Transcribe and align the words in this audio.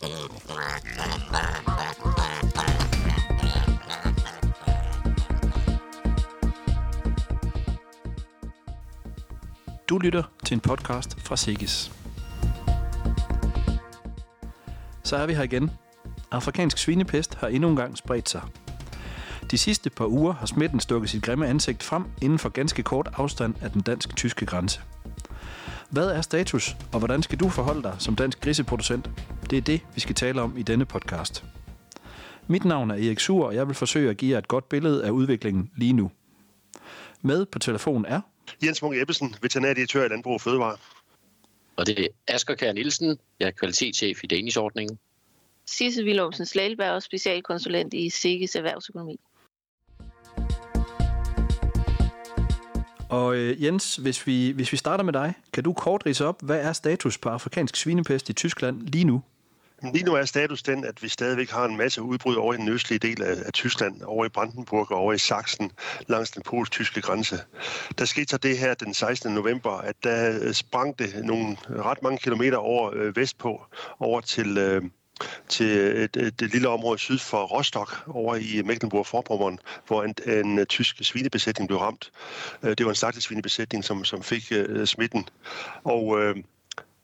Du 0.00 0.08
lytter 9.98 10.22
til 10.44 10.54
en 10.54 10.60
podcast 10.60 11.20
fra 11.20 11.36
Sigis. 11.36 11.92
Så 15.02 15.16
er 15.16 15.26
vi 15.26 15.34
her 15.34 15.42
igen. 15.42 15.70
Afrikansk 16.30 16.78
svinepest 16.78 17.34
har 17.34 17.48
endnu 17.48 17.68
en 17.68 17.76
gang 17.76 17.98
spredt 17.98 18.28
sig. 18.28 18.42
De 19.50 19.58
sidste 19.58 19.90
par 19.90 20.06
uger 20.06 20.32
har 20.32 20.46
smitten 20.46 20.80
stukket 20.80 21.10
sit 21.10 21.22
grimme 21.22 21.46
ansigt 21.46 21.82
frem 21.82 22.04
inden 22.22 22.38
for 22.38 22.48
ganske 22.48 22.82
kort 22.82 23.08
afstand 23.14 23.54
af 23.62 23.70
den 23.70 23.80
dansk-tyske 23.80 24.46
grænse. 24.46 24.80
Hvad 25.90 26.06
er 26.06 26.20
status, 26.20 26.76
og 26.92 26.98
hvordan 26.98 27.22
skal 27.22 27.40
du 27.40 27.48
forholde 27.48 27.82
dig 27.82 27.96
som 27.98 28.16
dansk 28.16 28.40
griseproducent? 28.40 29.10
Det 29.50 29.56
er 29.56 29.62
det, 29.62 29.80
vi 29.94 30.00
skal 30.00 30.14
tale 30.14 30.42
om 30.42 30.58
i 30.58 30.62
denne 30.62 30.84
podcast. 30.84 31.44
Mit 32.46 32.64
navn 32.64 32.90
er 32.90 32.94
Erik 32.94 33.20
Sur, 33.20 33.46
og 33.46 33.54
jeg 33.54 33.66
vil 33.66 33.74
forsøge 33.74 34.10
at 34.10 34.16
give 34.16 34.30
jer 34.30 34.38
et 34.38 34.48
godt 34.48 34.68
billede 34.68 35.04
af 35.04 35.10
udviklingen 35.10 35.70
lige 35.76 35.92
nu. 35.92 36.10
Med 37.22 37.46
på 37.46 37.58
telefon 37.58 38.04
er... 38.08 38.20
Jens 38.64 38.82
Munk 38.82 38.96
Ebbesen, 38.96 39.34
veterinærdirektør 39.42 40.04
i 40.04 40.08
Landbrug 40.08 40.34
og 40.34 40.40
Fødevare. 40.40 40.76
Og 41.76 41.86
det 41.86 41.98
er 41.98 42.08
Asger 42.28 42.54
Kjær 42.54 42.72
Nielsen, 42.72 43.18
jeg 43.40 43.46
er 43.46 43.50
kvalitetschef 43.50 44.24
i 44.24 44.26
Danish-ordningen. 44.26 44.98
Sisse 45.66 46.04
Willumsen 46.04 46.46
Slalberg, 46.46 47.02
specialkonsulent 47.02 47.94
i 47.94 48.10
SIGGES 48.10 48.54
Erhvervsøkonomi. 48.56 49.20
Og 53.08 53.36
øh, 53.36 53.64
Jens, 53.64 53.96
hvis 53.96 54.26
vi, 54.26 54.50
hvis 54.50 54.72
vi 54.72 54.76
starter 54.76 55.04
med 55.04 55.12
dig, 55.12 55.34
kan 55.52 55.64
du 55.64 55.72
kort 55.72 56.06
rise 56.06 56.26
op, 56.26 56.42
hvad 56.42 56.60
er 56.60 56.72
status 56.72 57.18
på 57.18 57.28
afrikansk 57.28 57.76
svinepest 57.76 58.28
i 58.28 58.32
Tyskland 58.32 58.80
lige 58.80 59.04
nu? 59.04 59.22
Lige 59.82 60.04
nu 60.04 60.14
er 60.14 60.24
status 60.24 60.62
den, 60.62 60.84
at 60.84 61.02
vi 61.02 61.08
stadigvæk 61.08 61.50
har 61.50 61.64
en 61.64 61.76
masse 61.76 62.02
udbrud 62.02 62.34
over 62.34 62.54
i 62.54 62.56
den 62.56 62.68
østlige 62.68 62.98
del 62.98 63.22
af, 63.22 63.36
af 63.46 63.52
Tyskland, 63.52 64.02
over 64.02 64.24
i 64.24 64.28
Brandenburg 64.28 64.90
og 64.90 64.98
over 64.98 65.12
i 65.12 65.18
Sachsen, 65.18 65.72
langs 66.06 66.30
den 66.30 66.42
polsk-tyske 66.42 67.00
grænse. 67.00 67.40
Der 67.98 68.04
skete 68.04 68.30
så 68.30 68.36
det 68.36 68.58
her 68.58 68.74
den 68.74 68.94
16. 68.94 69.34
november, 69.34 69.70
at 69.70 69.94
der 70.02 70.38
øh, 70.42 70.52
sprang 70.52 70.98
det 70.98 71.24
nogle 71.24 71.56
øh, 71.70 71.76
ret 71.76 72.02
mange 72.02 72.18
kilometer 72.18 72.56
over 72.56 72.90
øh, 72.94 73.16
vestpå, 73.16 73.60
over 73.98 74.20
til... 74.20 74.58
Øh, 74.58 74.82
til 75.48 75.78
øh, 75.78 76.04
et, 76.04 76.16
et, 76.16 76.42
et 76.42 76.52
lille 76.52 76.68
område 76.68 76.98
syd 76.98 77.18
for 77.18 77.44
Rostock 77.44 78.02
over 78.06 78.34
i 78.36 78.62
Mecklenburg-Vorpommern, 78.62 79.58
hvor 79.86 80.02
en, 80.02 80.14
en 80.26 80.66
tysk 80.66 80.96
svinebesætning 81.04 81.68
blev 81.68 81.78
ramt. 81.78 82.12
Øh, 82.62 82.70
det 82.70 82.86
var 82.86 82.90
en 82.90 82.96
slagtesvinebesætning, 82.96 83.84
som, 83.84 84.04
som 84.04 84.22
fik 84.22 84.52
uh, 84.52 84.84
smitten. 84.84 85.28
Og 85.84 86.06
uh, 86.06 86.36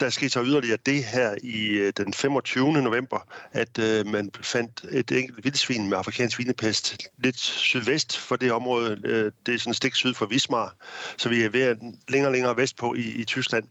der 0.01 0.11
skete 0.11 0.31
så 0.31 0.43
yderligere 0.43 0.79
det 0.87 1.05
her 1.05 1.35
i 1.43 1.67
øh, 1.69 1.93
den 1.97 2.15
25. 2.15 2.73
november, 2.73 3.29
at 3.53 3.79
øh, 3.79 4.07
man 4.07 4.31
fandt 4.41 4.85
et 4.91 5.13
enkelt 5.13 5.45
vildsvin 5.45 5.89
med 5.89 5.99
afrikansk 5.99 6.37
svinepest 6.37 6.97
lidt 7.19 7.39
sydvest 7.39 8.19
for 8.19 8.37
det 8.37 8.53
område. 8.53 9.01
Øh, 9.05 9.33
det 9.47 9.55
er 9.55 9.59
sådan 9.59 9.71
et 9.71 9.77
stik 9.77 9.95
syd 9.95 10.15
for 10.15 10.27
Wismar, 10.27 10.75
så 11.17 11.29
vi 11.29 11.43
er 11.43 11.49
ved 11.49 11.77
længere 12.09 12.29
og 12.29 12.33
længere 12.33 12.57
vestpå 12.57 12.95
i, 12.95 13.01
i 13.01 13.25
Tyskland. 13.25 13.65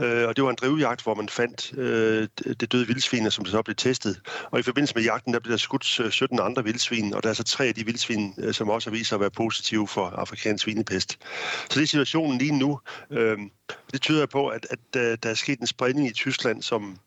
Øh, 0.00 0.28
og 0.28 0.36
det 0.36 0.44
var 0.44 0.50
en 0.50 0.56
drivjagt, 0.60 1.02
hvor 1.02 1.14
man 1.14 1.28
fandt 1.28 1.78
øh, 1.78 2.28
det 2.60 2.72
døde 2.72 2.86
vildsvin, 2.86 3.30
som 3.30 3.46
så 3.46 3.62
blev 3.62 3.76
testet. 3.76 4.20
Og 4.50 4.58
i 4.58 4.62
forbindelse 4.62 4.94
med 4.94 5.02
jagten, 5.02 5.34
der 5.34 5.40
blev 5.40 5.50
der 5.50 5.58
skudt 5.58 6.00
øh, 6.00 6.10
17 6.10 6.40
andre 6.40 6.64
vildsvin, 6.64 7.14
og 7.14 7.22
der 7.22 7.28
er 7.28 7.34
så 7.34 7.44
tre 7.44 7.64
af 7.64 7.74
de 7.74 7.84
vildsvin, 7.84 8.34
øh, 8.38 8.54
som 8.54 8.70
også 8.70 8.90
viser 8.90 9.16
at 9.16 9.20
være 9.20 9.30
positive 9.30 9.88
for 9.88 10.06
afrikansk 10.06 10.64
svinepest. 10.64 11.18
Så 11.70 11.74
det 11.74 11.82
er 11.82 11.86
situationen 11.86 12.38
lige 12.38 12.58
nu. 12.58 12.80
Øh, 13.10 13.38
det 13.92 14.00
tyder 14.00 14.26
på, 14.26 14.48
at, 14.48 14.66
at, 14.70 14.96
at 14.96 15.22
der 15.22 15.30
er 15.30 15.34
sket 15.34 15.60
en 15.60 15.66
spredning 15.66 16.08
i 16.08 16.12
Tyskland, 16.12 16.62
som, 16.62 16.98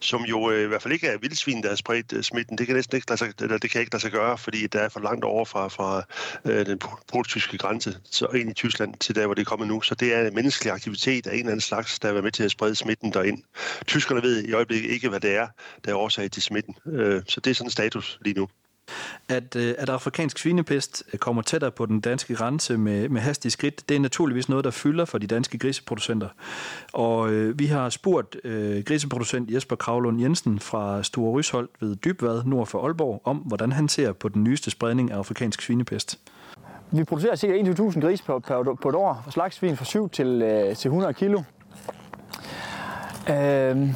som 0.00 0.22
jo 0.22 0.50
øh, 0.50 0.64
i 0.64 0.66
hvert 0.66 0.82
fald 0.82 0.94
ikke 0.94 1.06
er 1.06 1.18
vildsvin, 1.18 1.62
der 1.62 1.68
har 1.68 1.76
spredt 1.76 2.12
øh, 2.12 2.22
smitten. 2.22 2.58
Det 2.58 2.66
kan 2.66 2.76
næsten 2.76 2.96
ikke 2.96 3.10
lade 3.10 3.18
sig, 3.18 3.32
eller 3.40 3.58
det 3.58 3.70
kan 3.70 3.80
ikke 3.80 3.92
lade 3.92 4.00
sig 4.00 4.12
gøre, 4.12 4.38
fordi 4.38 4.66
der 4.66 4.80
er 4.80 4.88
for 4.88 5.00
langt 5.00 5.24
over 5.24 5.44
fra, 5.44 5.68
fra 5.68 6.02
øh, 6.44 6.66
den 6.66 6.80
polsk-tyske 7.12 7.58
grænse 7.58 7.98
så 8.04 8.26
ind 8.26 8.50
i 8.50 8.54
Tyskland 8.54 8.94
til 8.94 9.14
der, 9.14 9.26
hvor 9.26 9.34
det 9.34 9.40
er 9.40 9.44
kommet 9.44 9.68
nu. 9.68 9.80
Så 9.80 9.94
det 9.94 10.14
er 10.14 10.30
menneskelig 10.30 10.72
aktivitet 10.72 11.26
af 11.26 11.32
en 11.32 11.38
eller 11.38 11.50
anden 11.50 11.60
slags, 11.60 11.98
der 11.98 12.08
har 12.08 12.12
været 12.12 12.24
med 12.24 12.32
til 12.32 12.44
at 12.44 12.50
sprede 12.50 12.74
smitten 12.74 13.12
derind. 13.12 13.42
Tyskerne 13.86 14.22
ved 14.22 14.44
i 14.44 14.52
øjeblikket 14.52 14.90
ikke, 14.90 15.08
hvad 15.08 15.20
det 15.20 15.34
er, 15.34 15.48
der 15.84 15.90
er 15.90 15.96
årsag 15.96 16.30
til 16.30 16.42
smitten. 16.42 16.76
Øh, 16.86 17.22
så 17.28 17.40
det 17.40 17.50
er 17.50 17.54
sådan 17.54 17.70
status 17.70 18.18
lige 18.22 18.34
nu. 18.34 18.48
At, 19.28 19.56
øh, 19.56 19.74
at 19.78 19.88
afrikansk 19.88 20.38
svinepest 20.38 21.04
øh, 21.12 21.18
kommer 21.18 21.42
tættere 21.42 21.70
på 21.70 21.86
den 21.86 22.00
danske 22.00 22.34
grænse 22.34 22.76
med, 22.76 23.08
med 23.08 23.20
hastige 23.20 23.52
skridt, 23.52 23.88
det 23.88 23.96
er 23.96 24.00
naturligvis 24.00 24.48
noget, 24.48 24.64
der 24.64 24.70
fylder 24.70 25.04
for 25.04 25.18
de 25.18 25.26
danske 25.26 25.58
griseproducenter. 25.58 26.28
Og 26.92 27.32
øh, 27.32 27.58
vi 27.58 27.66
har 27.66 27.90
spurgt 27.90 28.36
øh, 28.44 28.84
griseproducent 28.84 29.50
Jesper 29.50 29.76
Kravlund 29.76 30.20
Jensen 30.20 30.58
fra 30.58 31.02
Store 31.02 31.32
Rysholdt 31.32 31.70
ved 31.80 31.96
Dybvad 31.96 32.44
nord 32.44 32.66
for 32.66 32.84
Aalborg 32.84 33.20
om, 33.24 33.36
hvordan 33.36 33.72
han 33.72 33.88
ser 33.88 34.12
på 34.12 34.28
den 34.28 34.44
nyeste 34.44 34.70
spredning 34.70 35.10
af 35.10 35.16
afrikansk 35.16 35.62
svinepest. 35.62 36.18
Vi 36.90 37.04
producerer 37.04 37.36
ca. 37.36 37.46
21.000 37.46 38.00
gris 38.00 38.22
på, 38.22 38.38
på, 38.38 38.78
på 38.82 38.88
et 38.88 38.94
år, 38.94 39.26
slagsvin 39.30 39.76
fra 39.76 39.84
7 39.84 40.08
til, 40.08 40.42
øh, 40.42 40.76
til 40.76 40.88
100 40.88 41.14
kilo. 41.14 41.42
Øh, 43.30 43.88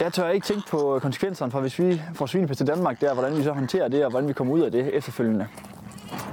jeg 0.00 0.12
tør 0.12 0.28
ikke 0.28 0.46
tænke 0.46 0.70
på 0.70 0.98
konsekvenserne 1.02 1.52
for, 1.52 1.60
hvis 1.60 1.78
vi 1.78 2.02
får 2.14 2.26
svinepest 2.26 2.58
til 2.58 2.66
Danmark, 2.66 3.00
der, 3.00 3.14
hvordan 3.14 3.36
vi 3.36 3.42
så 3.42 3.52
håndterer 3.52 3.88
det, 3.88 4.04
og 4.04 4.10
hvordan 4.10 4.28
vi 4.28 4.32
kommer 4.32 4.54
ud 4.54 4.60
af 4.60 4.72
det 4.72 4.94
efterfølgende. 4.94 5.46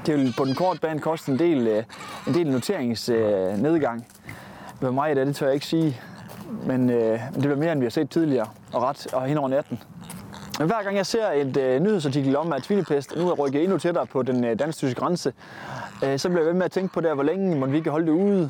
Det 0.05 0.15
vil 0.15 0.33
på 0.37 0.45
den 0.45 0.55
korte 0.55 0.79
bane 0.79 0.99
koste 0.99 1.31
en 1.31 1.39
del, 1.39 1.67
øh, 1.67 1.83
en 2.27 2.33
del 2.33 2.51
noteringsnedgang. 2.51 4.05
Øh, 4.25 4.33
Hvad 4.79 4.91
mig 4.91 5.15
det, 5.15 5.27
det 5.27 5.35
tør 5.35 5.45
jeg 5.45 5.53
ikke 5.53 5.65
sige. 5.65 6.01
Men 6.65 6.89
øh, 6.89 7.19
det 7.33 7.39
bliver 7.39 7.55
mere, 7.55 7.71
end 7.71 7.79
vi 7.79 7.85
har 7.85 7.89
set 7.89 8.09
tidligere, 8.09 8.47
og 8.73 8.81
ret 8.83 9.13
og 9.13 9.25
hen 9.25 9.37
over 9.37 9.49
natten. 9.49 9.79
Men 10.59 10.67
hver 10.67 10.83
gang 10.83 10.95
jeg 10.97 11.05
ser 11.05 11.31
et 11.31 11.57
øh, 11.57 11.79
nyhedsartikel 11.79 12.35
om, 12.35 12.53
at 12.53 12.63
svinepest 12.65 13.15
nu 13.17 13.29
er 13.29 13.33
rykket 13.33 13.63
endnu 13.63 13.77
tættere 13.77 14.05
på 14.05 14.23
den 14.23 14.43
øh, 14.43 14.59
dansk-tyske 14.59 14.99
grænse, 14.99 15.33
øh, 16.03 16.19
så 16.19 16.29
bliver 16.29 16.41
jeg 16.41 16.47
ved 16.47 16.53
med 16.53 16.65
at 16.65 16.71
tænke 16.71 16.93
på 16.93 17.01
der, 17.01 17.13
hvor 17.13 17.23
længe 17.23 17.59
må 17.59 17.65
vi 17.65 17.81
kan 17.81 17.91
holde 17.91 18.05
det 18.05 18.11
ude, 18.11 18.49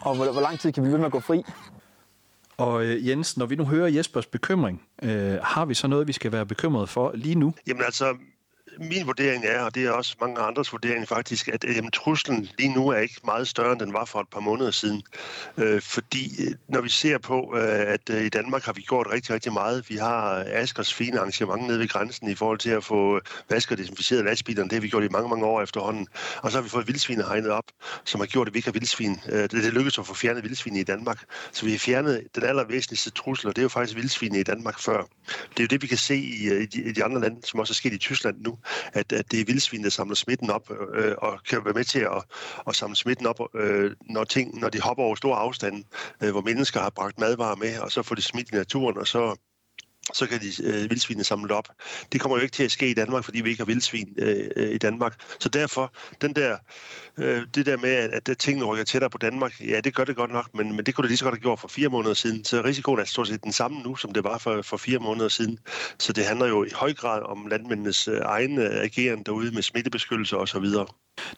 og 0.00 0.16
hvor, 0.16 0.32
hvor 0.32 0.40
lang 0.40 0.58
tid 0.60 0.72
kan 0.72 0.82
vi 0.82 0.84
blive 0.84 0.92
ved 0.92 0.98
med 0.98 1.06
at 1.06 1.12
gå 1.12 1.20
fri. 1.20 1.44
Og 2.56 2.84
øh, 2.84 3.08
Jens, 3.08 3.36
når 3.36 3.46
vi 3.46 3.56
nu 3.56 3.64
hører 3.64 3.88
Jespers 3.88 4.26
bekymring, 4.26 4.82
øh, 5.02 5.38
har 5.42 5.64
vi 5.64 5.74
så 5.74 5.86
noget, 5.86 6.08
vi 6.08 6.12
skal 6.12 6.32
være 6.32 6.46
bekymrede 6.46 6.86
for 6.86 7.12
lige 7.14 7.34
nu? 7.34 7.54
Jamen 7.66 7.82
altså, 7.82 8.16
min 8.78 9.06
vurdering 9.06 9.44
er, 9.44 9.60
og 9.60 9.74
det 9.74 9.84
er 9.84 9.90
også 9.90 10.16
mange 10.20 10.40
andres 10.40 10.72
vurdering 10.72 11.08
faktisk, 11.08 11.48
at 11.48 11.64
øh, 11.64 11.76
jamen, 11.76 11.90
truslen 11.90 12.48
lige 12.58 12.74
nu 12.74 12.88
er 12.88 12.98
ikke 12.98 13.20
meget 13.24 13.48
større, 13.48 13.72
end 13.72 13.80
den 13.80 13.92
var 13.92 14.04
for 14.04 14.20
et 14.20 14.28
par 14.32 14.40
måneder 14.40 14.70
siden. 14.70 15.02
Øh, 15.58 15.82
fordi 15.82 16.42
øh, 16.42 16.54
når 16.68 16.80
vi 16.80 16.88
ser 16.88 17.18
på, 17.18 17.56
øh, 17.56 17.92
at 17.92 18.10
øh, 18.10 18.24
i 18.24 18.28
Danmark 18.28 18.62
har 18.64 18.72
vi 18.72 18.82
gjort 18.82 19.06
rigtig, 19.12 19.34
rigtig 19.34 19.52
meget. 19.52 19.90
Vi 19.90 19.96
har 19.96 20.38
øh, 20.38 20.44
Askers 20.46 20.94
fine 20.94 21.18
arrangement 21.18 21.66
nede 21.66 21.78
ved 21.78 21.88
grænsen 21.88 22.28
i 22.28 22.34
forhold 22.34 22.58
til 22.58 22.70
at 22.70 22.84
få 22.84 23.20
vasket 23.50 23.72
og 23.72 23.78
desinficeret 23.78 24.24
lastbilerne. 24.24 24.68
Det 24.68 24.76
har 24.76 24.80
vi 24.80 24.88
gjort 24.88 25.04
i 25.04 25.08
mange, 25.08 25.28
mange 25.28 25.46
år 25.46 25.62
efterhånden. 25.62 26.06
Og 26.42 26.50
så 26.50 26.58
har 26.58 26.62
vi 26.62 26.68
fået 26.68 26.86
vildsvin 26.86 27.20
hegnet 27.20 27.50
op, 27.50 27.64
som 28.04 28.20
har 28.20 28.26
gjort, 28.26 28.48
at 28.48 28.54
vi 28.54 28.58
ikke 28.58 28.68
har 28.68 28.72
vildsvin. 28.72 29.20
Øh, 29.28 29.42
det, 29.42 29.50
det 29.50 29.72
lykkedes 29.72 29.98
at 29.98 30.06
få 30.06 30.14
fjernet 30.14 30.42
vildsvin 30.42 30.76
i 30.76 30.82
Danmark. 30.82 31.24
Så 31.52 31.64
vi 31.64 31.70
har 31.70 31.78
fjernet 31.78 32.22
den 32.34 32.42
allervæsentligste 32.42 33.10
trussel, 33.10 33.48
og 33.48 33.56
det 33.56 33.62
er 33.62 33.64
jo 33.64 33.68
faktisk 33.68 33.96
vildsvin 33.96 34.34
i 34.34 34.42
Danmark 34.42 34.78
før. 34.80 35.02
Det 35.26 35.58
er 35.58 35.62
jo 35.62 35.66
det, 35.66 35.82
vi 35.82 35.86
kan 35.86 35.98
se 35.98 36.16
i, 36.16 36.62
i, 36.62 36.66
de, 36.66 36.82
i 36.82 36.92
de 36.92 37.04
andre 37.04 37.20
lande, 37.20 37.40
som 37.44 37.60
også 37.60 37.72
er 37.72 37.74
sket 37.74 37.92
i 37.92 37.98
Tyskland 37.98 38.36
nu 38.40 38.58
at, 38.92 39.12
at 39.12 39.30
det 39.30 39.40
er 39.40 39.44
vildsvin, 39.44 39.84
der 39.84 39.90
samler 39.90 40.14
smitten 40.14 40.50
op 40.50 40.70
øh, 40.94 41.14
og 41.18 41.42
kan 41.48 41.64
være 41.64 41.74
med 41.74 41.84
til 41.84 41.98
at, 41.98 42.24
at 42.68 42.76
samle 42.76 42.96
smitten 42.96 43.26
op, 43.26 43.40
øh, 43.54 43.90
når, 44.10 44.24
ting, 44.24 44.60
når 44.60 44.68
de 44.68 44.80
hopper 44.80 45.04
over 45.04 45.14
store 45.14 45.36
afstande, 45.36 45.84
øh, 46.22 46.30
hvor 46.30 46.40
mennesker 46.40 46.80
har 46.80 46.90
bragt 46.90 47.18
madvarer 47.18 47.56
med, 47.56 47.78
og 47.78 47.92
så 47.92 48.02
får 48.02 48.14
de 48.14 48.22
smidt 48.22 48.50
i 48.50 48.54
naturen, 48.54 48.98
og 48.98 49.06
så 49.06 49.36
så 50.12 50.26
kan 50.26 50.40
de 50.40 50.62
øh, 50.62 50.90
vildsvinene 50.90 51.24
samle 51.24 51.54
op. 51.54 51.68
Det 52.12 52.20
kommer 52.20 52.36
jo 52.38 52.42
ikke 52.42 52.52
til 52.52 52.64
at 52.64 52.70
ske 52.70 52.90
i 52.90 52.94
Danmark, 52.94 53.24
fordi 53.24 53.40
vi 53.40 53.50
ikke 53.50 53.60
har 53.60 53.66
vildsvin 53.66 54.14
øh, 54.18 54.50
øh, 54.56 54.70
i 54.74 54.78
Danmark. 54.78 55.20
Så 55.40 55.48
derfor, 55.48 55.94
den 56.20 56.32
der, 56.32 56.56
øh, 57.18 57.42
det 57.54 57.66
der 57.66 57.76
med, 57.76 57.90
at, 57.90 58.28
at 58.28 58.38
tingene 58.38 58.66
rykker 58.66 58.84
tættere 58.84 59.10
på 59.10 59.18
Danmark, 59.18 59.60
ja, 59.60 59.80
det 59.80 59.94
gør 59.94 60.04
det 60.04 60.16
godt 60.16 60.32
nok, 60.32 60.54
men, 60.54 60.76
men 60.76 60.86
det 60.86 60.94
kunne 60.94 61.02
det 61.02 61.10
lige 61.10 61.18
så 61.18 61.24
godt 61.24 61.34
have 61.34 61.40
gjort 61.40 61.60
for 61.60 61.68
fire 61.68 61.88
måneder 61.88 62.14
siden. 62.14 62.44
Så 62.44 62.62
risikoen 62.62 63.00
er 63.00 63.04
stort 63.04 63.28
set 63.28 63.44
den 63.44 63.52
samme 63.52 63.82
nu, 63.82 63.96
som 63.96 64.12
det 64.12 64.24
var 64.24 64.38
for, 64.38 64.62
for 64.62 64.76
fire 64.76 64.98
måneder 64.98 65.28
siden. 65.28 65.58
Så 65.98 66.12
det 66.12 66.24
handler 66.24 66.46
jo 66.46 66.64
i 66.64 66.70
høj 66.74 66.94
grad 66.94 67.22
om 67.22 67.46
landmændenes 67.46 68.08
øh, 68.08 68.20
egen 68.24 68.58
øh, 68.58 68.82
ageren 68.82 69.22
derude 69.22 69.54
med 69.54 69.62
smittebeskyttelse 69.62 70.36
osv. 70.36 70.64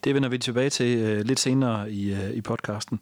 Det 0.06 0.14
vender 0.14 0.29
vi 0.29 0.38
tilbage 0.38 0.70
til 0.70 0.99
øh, 0.99 1.20
lidt 1.25 1.41
senere 1.41 1.93
i, 1.93 2.12
øh, 2.12 2.31
i 2.31 2.41
podcasten. 2.41 3.00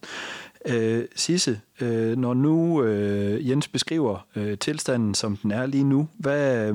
Øh, 0.68 1.04
Sisse, 1.16 1.60
øh, 1.80 2.16
når 2.16 2.34
nu 2.34 2.82
øh, 2.82 3.48
Jens 3.50 3.68
beskriver 3.68 4.26
øh, 4.36 4.58
tilstanden, 4.58 5.14
som 5.14 5.36
den 5.36 5.50
er 5.50 5.66
lige 5.66 5.84
nu, 5.84 6.08
hvad, 6.18 6.68
øh, 6.68 6.74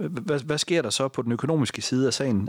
hvad, 0.00 0.44
hvad 0.44 0.58
sker 0.58 0.82
der 0.82 0.90
så 0.90 1.08
på 1.08 1.22
den 1.22 1.32
økonomiske 1.32 1.82
side 1.82 2.06
af 2.06 2.14
sagen? 2.14 2.48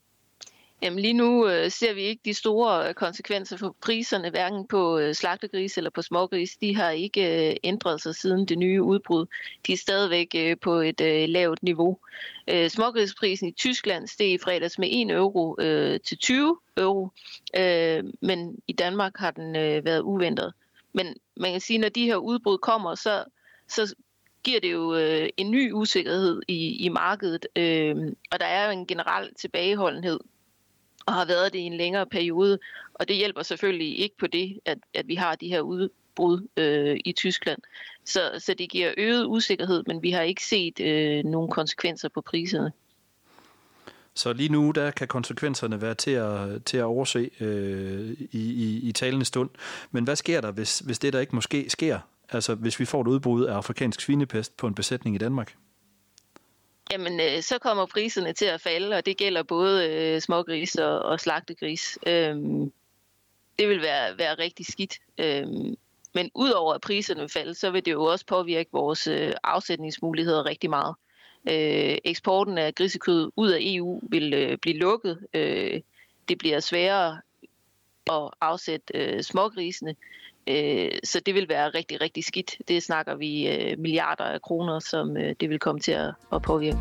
Jamen 0.86 1.00
lige 1.00 1.14
nu 1.14 1.48
øh, 1.48 1.72
ser 1.72 1.94
vi 1.94 2.02
ikke 2.02 2.22
de 2.26 2.34
store 2.34 2.88
øh, 2.88 2.94
konsekvenser 2.94 3.58
for 3.58 3.76
priserne, 3.82 4.30
hverken 4.30 4.68
på 4.68 4.98
øh, 4.98 5.16
slagtegris 5.16 5.78
eller 5.78 5.90
på 5.90 6.02
smågris. 6.02 6.58
De 6.58 6.76
har 6.76 6.90
ikke 6.90 7.50
øh, 7.50 7.56
ændret 7.64 8.02
sig 8.02 8.16
siden 8.16 8.46
det 8.46 8.58
nye 8.58 8.82
udbrud. 8.82 9.26
De 9.68 9.74
er 9.74 9.78
stadigvæk 9.78 10.36
øh, 10.36 10.58
på 10.62 10.74
et 10.74 11.02
øh, 11.02 11.30
lavt 11.30 11.64
niveau. 11.64 11.98
Øh, 12.48 12.70
smågrisprisen 12.70 13.48
i 13.48 13.52
Tyskland 13.52 14.08
steg 14.08 14.32
i 14.32 14.38
fredags 14.38 14.80
med 14.80 14.88
1 14.92 15.12
euro 15.12 15.56
øh, 15.60 16.00
til 16.00 16.18
20 16.18 16.58
euro, 16.78 17.10
øh, 17.58 18.04
men 18.22 18.60
i 18.68 18.74
Danmark 18.74 19.18
har 19.18 19.32
den 19.32 19.56
øh, 19.56 19.86
været 19.86 20.02
uventet. 20.02 20.54
Men 20.94 21.16
man 21.36 21.52
kan 21.52 21.62
sige, 21.62 21.78
at 21.78 21.82
når 21.82 21.90
de 21.90 22.06
her 22.06 22.16
udbrud 22.16 22.58
kommer, 22.58 22.96
så, 22.96 23.24
så 23.68 23.96
giver 24.44 24.60
det 24.60 24.72
jo 24.72 24.96
øh, 24.96 25.30
en 25.38 25.52
ny 25.52 25.72
usikkerhed 25.72 26.42
i, 26.48 26.86
i 26.86 26.90
markedet, 26.90 27.48
øh, 27.56 27.96
og 28.32 28.40
der 28.40 28.46
er 28.46 28.66
jo 28.66 28.72
en 28.72 28.88
generel 28.88 29.30
tilbageholdenhed, 29.36 30.20
og 31.06 31.14
har 31.14 31.26
været 31.26 31.54
det 31.54 31.60
i 31.60 31.62
en 31.62 31.78
længere 31.78 32.06
periode, 32.06 32.60
og 32.94 33.08
det 33.08 33.16
hjælper 33.16 33.44
selvfølgelig 33.44 34.00
ikke 34.00 34.18
på 34.18 34.28
det, 34.28 34.60
at, 34.66 34.78
at 34.94 35.08
vi 35.08 35.16
har 35.16 35.36
de 35.36 35.48
her 35.48 35.62
udbrud 35.62 36.48
øh, 36.58 36.98
i 37.06 37.12
Tyskland. 37.12 37.60
Så, 38.06 38.20
så 38.40 38.54
det 38.54 38.70
giver 38.70 38.94
øget 38.98 39.26
usikkerhed, 39.26 39.84
men 39.88 40.02
vi 40.02 40.12
har 40.12 40.22
ikke 40.22 40.46
set 40.46 40.80
øh, 40.80 41.24
nogen 41.24 41.52
konsekvenser 41.52 42.10
på 42.10 42.22
priserne. 42.22 42.72
Så 44.14 44.34
lige 44.34 44.50
nu 44.50 44.72
der 44.72 44.92
kan 44.92 45.08
konsekvenserne 45.08 45.82
være 45.82 45.94
til 45.94 46.12
at, 46.12 46.66
til 46.66 46.78
at 46.78 46.84
overse 46.84 47.30
øh, 47.40 48.12
i, 48.32 48.54
i, 48.54 48.80
i 48.90 48.92
talende 48.92 49.26
stund. 49.26 49.50
Men 49.92 50.04
hvad 50.04 50.16
sker 50.16 50.42
der, 50.42 50.52
hvis, 50.52 50.80
hvis 50.80 51.00
det 51.00 51.14
der 51.14 51.20
ikke 51.20 51.36
måske 51.36 51.70
sker? 51.70 52.00
Altså 52.30 52.56
hvis 52.56 52.80
vi 52.80 52.86
får 52.86 53.02
et 53.02 53.08
udbrud 53.08 53.46
af 53.46 53.54
afrikansk 53.54 54.02
svinepest 54.02 54.58
på 54.58 54.68
en 54.68 54.76
besætning 54.76 55.16
i 55.16 55.20
Danmark? 55.20 55.56
Jamen, 56.92 57.20
øh, 57.20 57.42
så 57.42 57.60
kommer 57.60 57.86
priserne 57.86 58.34
til 58.34 58.46
at 58.46 58.62
falde, 58.62 58.98
og 58.98 59.06
det 59.06 59.18
gælder 59.18 59.44
både 59.44 59.90
øh, 59.90 60.22
smågris 60.22 60.76
og, 60.76 61.00
og 61.00 61.20
slagtegris. 61.20 62.00
Øhm, 62.08 62.72
det 63.60 63.70
vil 63.70 63.82
være, 63.82 64.18
være 64.18 64.34
rigtig 64.34 64.66
skidt. 64.66 65.00
Øhm, 65.18 65.76
men 66.14 66.32
udover 66.36 66.74
at 66.74 66.82
priserne 66.82 67.20
vil 67.20 67.30
falde, 67.30 67.54
så 67.54 67.72
vil 67.72 67.86
det 67.86 67.92
jo 67.92 68.04
også 68.04 68.26
påvirke 68.26 68.70
vores 68.74 69.08
øh, 69.08 69.34
afsætningsmuligheder 69.44 70.46
rigtig 70.46 70.70
meget. 70.70 70.96
Øh, 71.50 71.98
eksporten 72.04 72.58
af 72.58 72.76
grisekød 72.76 73.32
ud 73.36 73.50
af 73.50 73.58
EU 73.62 74.00
vil 74.10 74.34
øh, 74.34 74.58
blive 74.58 74.78
lukket. 74.78 75.28
Øh, 75.34 75.82
det 76.30 76.38
bliver 76.38 76.60
sværere 76.60 77.22
at 78.12 78.30
afsætte 78.42 78.98
øh, 78.98 79.22
smågrisene. 79.22 79.96
Øh, 80.48 80.92
så 81.04 81.20
det 81.26 81.36
vil 81.36 81.50
være 81.50 81.70
rigtig, 81.70 82.02
rigtig 82.02 82.24
skidt. 82.24 82.58
Det 82.68 82.84
snakker 82.84 83.16
vi 83.16 83.50
øh, 83.50 83.80
milliarder 83.80 84.24
af 84.24 84.42
kroner, 84.42 84.80
som 84.80 85.18
øh, 85.18 85.36
det 85.40 85.50
vil 85.50 85.60
komme 85.60 85.80
til 85.80 85.92
at, 85.92 86.14
at 86.34 86.42
påvirke. 86.42 86.78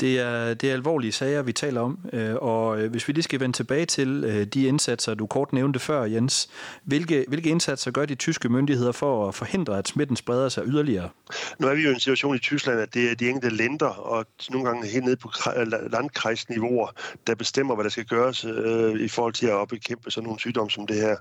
Det 0.00 0.20
er, 0.20 0.54
det 0.54 0.68
er 0.68 0.72
alvorlige 0.72 1.12
sager, 1.12 1.42
vi 1.42 1.52
taler 1.52 1.80
om, 1.80 1.98
øh, 2.12 2.34
og 2.34 2.80
øh, 2.80 2.90
hvis 2.90 3.08
vi 3.08 3.12
lige 3.12 3.22
skal 3.22 3.40
vende 3.40 3.56
tilbage 3.56 3.86
til 3.86 4.24
øh, 4.24 4.46
de 4.46 4.66
indsatser, 4.66 5.14
du 5.14 5.26
kort 5.26 5.52
nævnte 5.52 5.78
før, 5.78 6.04
Jens. 6.04 6.48
Hvilke, 6.84 7.24
hvilke 7.28 7.50
indsatser 7.50 7.90
gør 7.90 8.06
de 8.06 8.14
tyske 8.14 8.48
myndigheder 8.48 8.92
for 8.92 9.28
at 9.28 9.34
forhindre, 9.34 9.78
at 9.78 9.88
smitten 9.88 10.16
spreder 10.16 10.48
sig 10.48 10.64
yderligere? 10.66 11.08
Nu 11.58 11.66
er 11.66 11.74
vi 11.74 11.82
jo 11.82 11.90
i 11.90 11.94
en 11.94 12.00
situation 12.00 12.36
i 12.36 12.38
Tyskland, 12.38 12.80
at 12.80 12.94
det 12.94 13.10
er 13.10 13.14
de 13.14 13.28
enkelte 13.28 13.56
lænder, 13.56 13.86
og 13.86 14.26
nogle 14.50 14.68
gange 14.68 14.88
helt 14.88 15.04
ned 15.04 15.16
på 15.16 15.30
landkredsniveauer, 15.90 16.88
der 17.26 17.34
bestemmer, 17.34 17.74
hvad 17.74 17.84
der 17.84 17.90
skal 17.90 18.04
gøres 18.04 18.44
øh, 18.44 19.00
i 19.00 19.08
forhold 19.08 19.32
til 19.32 19.46
at 19.46 19.68
bekæmpe 19.68 20.10
sådan 20.10 20.24
nogle 20.24 20.40
sygdomme 20.40 20.70
som 20.70 20.86
det 20.86 20.96
her. 20.96 21.16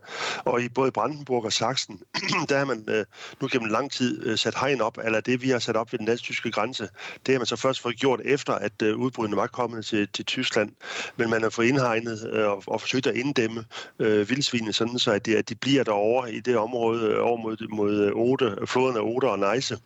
Og 0.45 0.61
i 0.61 0.69
både 0.69 0.91
Brandenburg 0.91 1.45
og 1.45 1.53
Sachsen, 1.53 1.99
der 2.49 2.57
har 2.57 2.65
man 2.65 2.85
øh, 2.87 3.05
nu 3.41 3.47
gennem 3.51 3.69
lang 3.69 3.91
tid 3.91 4.25
øh, 4.25 4.37
sat 4.37 4.55
hegn 4.59 4.81
op, 4.81 4.97
eller 5.03 5.21
det 5.21 5.41
vi 5.41 5.49
har 5.49 5.59
sat 5.59 5.75
op 5.75 5.91
ved 5.91 5.99
den 5.99 6.07
dansk-tyske 6.07 6.51
grænse, 6.51 6.89
det 7.25 7.33
har 7.33 7.39
man 7.39 7.45
så 7.45 7.55
først 7.55 7.81
fået 7.81 7.99
gjort 7.99 8.21
efter, 8.25 8.53
at 8.53 8.68
at 8.69 8.87
øh, 8.87 8.97
udbruddene 8.97 9.37
var 9.37 9.47
kommet 9.47 9.85
til, 9.85 10.07
til 10.13 10.25
Tyskland, 10.25 10.71
men 11.17 11.29
man 11.29 11.41
har 11.41 11.49
fået 11.49 11.65
indhegnet 11.65 12.29
øh, 12.33 12.47
og, 12.47 12.63
og 12.67 12.81
forsøgt 12.81 13.07
at 13.07 13.15
inddæmme 13.15 13.65
øh, 13.99 14.29
vildsvinene, 14.29 14.73
sådan 14.73 14.99
så 14.99 15.11
at 15.11 15.25
de, 15.25 15.37
at 15.37 15.49
de 15.49 15.55
bliver 15.55 15.83
derovre 15.83 16.33
i 16.33 16.39
det 16.39 16.57
område 16.57 17.07
øh, 17.07 17.25
over 17.25 17.37
mod, 17.37 17.67
mod 17.69 18.05
øh, 18.05 18.11
Ode, 18.15 18.57
floderne 18.67 18.99
Ode 18.99 19.29
og 19.31 19.39
Neisse 19.39 19.77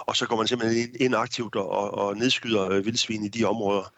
og 0.00 0.16
så 0.16 0.26
går 0.26 0.36
man 0.36 0.46
simpelthen 0.46 0.88
ind 1.00 1.14
aktivt 1.14 1.56
og, 1.56 1.94
og 1.94 2.16
nedskyder 2.16 2.70
øh, 2.70 2.84
vildsvin 2.84 3.24
i 3.24 3.28
de 3.28 3.44
områder. 3.44 3.92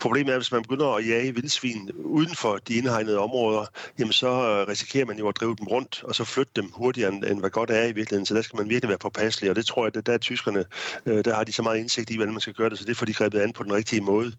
Problemet 0.00 0.30
er, 0.30 0.34
at 0.34 0.40
hvis 0.40 0.52
man 0.52 0.62
begynder 0.62 0.86
at 0.86 1.08
jage 1.08 1.34
vildsvin 1.34 1.90
uden 1.94 2.34
for 2.34 2.56
de 2.56 2.74
indhegnede 2.74 3.18
områder, 3.18 3.66
jamen 3.98 4.12
så 4.12 4.28
øh, 4.28 4.68
risikerer 4.68 5.06
man 5.06 5.18
jo 5.18 5.28
at 5.28 5.36
drive 5.36 5.56
dem 5.58 5.66
rundt, 5.66 6.02
og 6.04 6.14
så 6.14 6.24
flytte 6.24 6.52
dem 6.56 6.70
hurtigere, 6.74 7.08
end, 7.08 7.40
hvad 7.40 7.50
godt 7.50 7.70
er 7.70 7.82
i 7.82 7.92
virkeligheden. 7.92 8.26
Så 8.26 8.34
der 8.34 8.42
skal 8.42 8.56
man 8.56 8.68
virkelig 8.68 8.88
være 8.88 8.98
påpasselig, 8.98 9.50
og 9.50 9.56
det 9.56 9.66
tror 9.66 9.84
jeg, 9.84 9.96
at 9.96 10.06
der 10.06 10.12
er 10.12 10.18
tyskerne, 10.18 10.64
øh, 11.06 11.24
der 11.24 11.34
har 11.34 11.44
de 11.44 11.52
så 11.52 11.62
meget 11.62 11.78
indsigt 11.78 12.10
i, 12.10 12.16
hvordan 12.16 12.34
man 12.34 12.40
skal 12.40 12.54
gøre 12.54 12.70
det, 12.70 12.78
så 12.78 12.84
det 12.84 12.96
får 12.96 13.06
de 13.06 13.14
grebet 13.14 13.40
an 13.40 13.52
på 13.52 13.62
den 13.62 13.72
rigtige 13.72 14.00
måde. 14.00 14.32